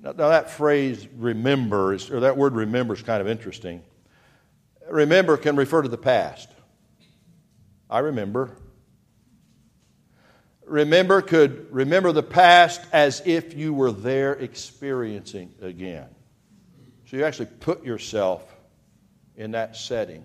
Now, 0.00 0.12
now 0.12 0.28
that 0.28 0.48
phrase 0.48 1.08
remember, 1.16 1.92
is, 1.92 2.08
or 2.08 2.20
that 2.20 2.36
word 2.36 2.54
remember 2.54 2.94
is 2.94 3.02
kind 3.02 3.20
of 3.20 3.26
interesting. 3.26 3.82
Remember 4.88 5.36
can 5.36 5.56
refer 5.56 5.82
to 5.82 5.88
the 5.88 5.98
past. 5.98 6.48
I 7.90 7.98
remember. 7.98 8.56
Remember 10.66 11.20
could 11.20 11.66
remember 11.72 12.12
the 12.12 12.22
past 12.22 12.80
as 12.92 13.22
if 13.24 13.54
you 13.54 13.74
were 13.74 13.92
there 13.92 14.34
experiencing 14.34 15.52
again. 15.60 16.06
So 17.06 17.16
you 17.16 17.24
actually 17.24 17.50
put 17.60 17.84
yourself 17.84 18.54
in 19.36 19.50
that 19.50 19.76
setting. 19.76 20.24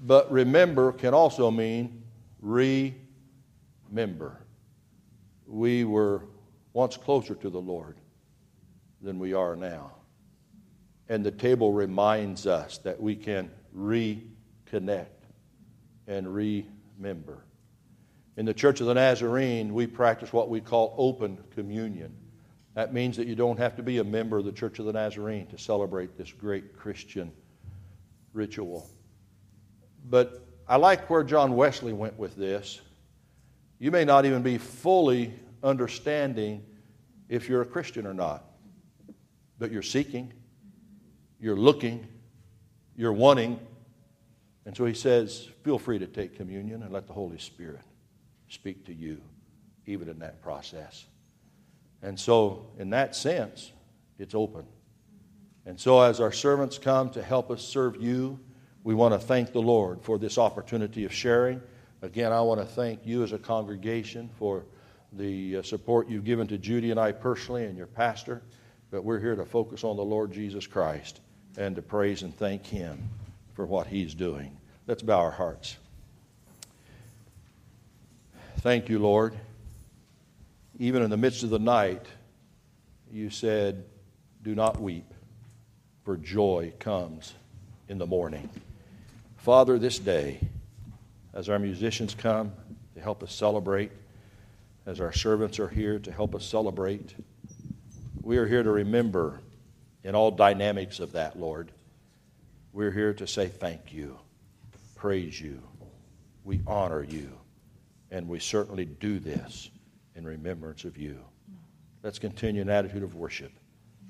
But 0.00 0.30
remember 0.30 0.92
can 0.92 1.12
also 1.12 1.50
mean 1.50 2.02
remember. 2.42 4.38
We 5.46 5.84
were 5.84 6.26
once 6.74 6.96
closer 6.96 7.34
to 7.36 7.48
the 7.48 7.60
Lord 7.60 7.96
than 9.00 9.18
we 9.18 9.32
are 9.32 9.56
now. 9.56 9.92
And 11.08 11.24
the 11.24 11.30
table 11.30 11.72
reminds 11.72 12.46
us 12.46 12.78
that 12.78 13.00
we 13.00 13.16
can 13.16 13.50
reconnect 13.76 15.06
and 16.06 16.34
remember. 16.34 17.44
In 18.36 18.46
the 18.46 18.54
Church 18.54 18.80
of 18.80 18.86
the 18.86 18.94
Nazarene, 18.94 19.74
we 19.74 19.86
practice 19.86 20.32
what 20.32 20.48
we 20.48 20.60
call 20.60 20.94
open 20.96 21.38
communion. 21.54 22.14
That 22.74 22.94
means 22.94 23.18
that 23.18 23.26
you 23.26 23.34
don't 23.34 23.58
have 23.58 23.76
to 23.76 23.82
be 23.82 23.98
a 23.98 24.04
member 24.04 24.38
of 24.38 24.46
the 24.46 24.52
Church 24.52 24.78
of 24.78 24.86
the 24.86 24.92
Nazarene 24.92 25.46
to 25.48 25.58
celebrate 25.58 26.16
this 26.16 26.32
great 26.32 26.76
Christian 26.76 27.30
ritual. 28.32 28.88
But 30.08 30.46
I 30.68 30.76
like 30.76 31.10
where 31.10 31.24
John 31.24 31.54
Wesley 31.56 31.92
went 31.92 32.18
with 32.18 32.36
this. 32.36 32.80
You 33.78 33.90
may 33.90 34.04
not 34.04 34.24
even 34.24 34.42
be 34.42 34.58
fully 34.58 35.34
understanding 35.62 36.64
if 37.28 37.48
you're 37.48 37.62
a 37.62 37.66
Christian 37.66 38.06
or 38.06 38.14
not, 38.14 38.44
but 39.58 39.72
you're 39.72 39.82
seeking, 39.82 40.32
you're 41.40 41.56
looking, 41.56 42.06
you're 42.96 43.12
wanting. 43.12 43.58
And 44.66 44.76
so 44.76 44.84
he 44.84 44.94
says, 44.94 45.48
feel 45.64 45.78
free 45.78 45.98
to 45.98 46.06
take 46.06 46.36
communion 46.36 46.82
and 46.82 46.92
let 46.92 47.06
the 47.06 47.12
Holy 47.12 47.38
Spirit 47.38 47.80
speak 48.48 48.86
to 48.86 48.94
you, 48.94 49.20
even 49.86 50.08
in 50.08 50.18
that 50.20 50.42
process. 50.42 51.06
And 52.02 52.18
so, 52.18 52.66
in 52.78 52.90
that 52.90 53.16
sense, 53.16 53.72
it's 54.18 54.34
open. 54.34 54.64
And 55.64 55.78
so, 55.78 56.00
as 56.00 56.20
our 56.20 56.32
servants 56.32 56.78
come 56.78 57.10
to 57.10 57.22
help 57.22 57.50
us 57.50 57.62
serve 57.62 57.96
you, 58.00 58.38
we 58.84 58.94
want 58.94 59.14
to 59.14 59.18
thank 59.18 59.52
the 59.52 59.62
Lord 59.62 60.02
for 60.02 60.18
this 60.18 60.38
opportunity 60.38 61.04
of 61.04 61.12
sharing. 61.12 61.60
Again, 62.02 62.32
I 62.32 62.40
want 62.40 62.60
to 62.60 62.66
thank 62.66 63.06
you 63.06 63.22
as 63.22 63.32
a 63.32 63.38
congregation 63.38 64.28
for 64.38 64.64
the 65.12 65.58
uh, 65.58 65.62
support 65.62 66.08
you've 66.08 66.24
given 66.24 66.48
to 66.48 66.58
Judy 66.58 66.90
and 66.90 66.98
I 66.98 67.12
personally 67.12 67.64
and 67.64 67.76
your 67.76 67.86
pastor. 67.86 68.42
But 68.90 69.04
we're 69.04 69.20
here 69.20 69.36
to 69.36 69.44
focus 69.44 69.84
on 69.84 69.96
the 69.96 70.04
Lord 70.04 70.32
Jesus 70.32 70.66
Christ 70.66 71.20
and 71.56 71.76
to 71.76 71.82
praise 71.82 72.22
and 72.22 72.36
thank 72.36 72.66
Him 72.66 72.98
for 73.54 73.66
what 73.66 73.86
He's 73.86 74.14
doing. 74.14 74.56
Let's 74.86 75.02
bow 75.02 75.20
our 75.20 75.30
hearts. 75.30 75.76
Thank 78.58 78.88
you, 78.88 78.98
Lord. 78.98 79.34
Even 80.78 81.02
in 81.02 81.10
the 81.10 81.16
midst 81.16 81.42
of 81.42 81.50
the 81.50 81.58
night, 81.58 82.04
you 83.12 83.30
said, 83.30 83.84
Do 84.42 84.54
not 84.54 84.80
weep, 84.80 85.12
for 86.04 86.16
joy 86.16 86.72
comes 86.80 87.34
in 87.88 87.98
the 87.98 88.06
morning. 88.06 88.48
Father, 89.42 89.76
this 89.76 89.98
day, 89.98 90.38
as 91.34 91.48
our 91.48 91.58
musicians 91.58 92.14
come 92.14 92.52
to 92.94 93.00
help 93.00 93.24
us 93.24 93.34
celebrate, 93.34 93.90
as 94.86 95.00
our 95.00 95.12
servants 95.12 95.58
are 95.58 95.68
here 95.68 95.98
to 95.98 96.12
help 96.12 96.36
us 96.36 96.44
celebrate, 96.44 97.12
we 98.22 98.38
are 98.38 98.46
here 98.46 98.62
to 98.62 98.70
remember 98.70 99.40
in 100.04 100.14
all 100.14 100.30
dynamics 100.30 101.00
of 101.00 101.10
that, 101.12 101.36
Lord. 101.36 101.72
We're 102.72 102.92
here 102.92 103.12
to 103.14 103.26
say 103.26 103.48
thank 103.48 103.92
you, 103.92 104.16
praise 104.94 105.40
you, 105.40 105.60
we 106.44 106.60
honor 106.64 107.02
you, 107.02 107.28
and 108.12 108.28
we 108.28 108.38
certainly 108.38 108.84
do 108.84 109.18
this 109.18 109.70
in 110.14 110.24
remembrance 110.24 110.84
of 110.84 110.96
you. 110.96 111.18
Let's 112.04 112.20
continue 112.20 112.62
an 112.62 112.70
attitude 112.70 113.02
of 113.02 113.16
worship 113.16 113.50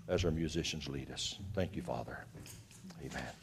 as 0.08 0.26
our 0.26 0.30
musicians 0.30 0.90
lead 0.90 1.10
us. 1.10 1.38
Thank 1.54 1.74
you, 1.74 1.80
Father. 1.80 2.18
Amen. 3.00 3.41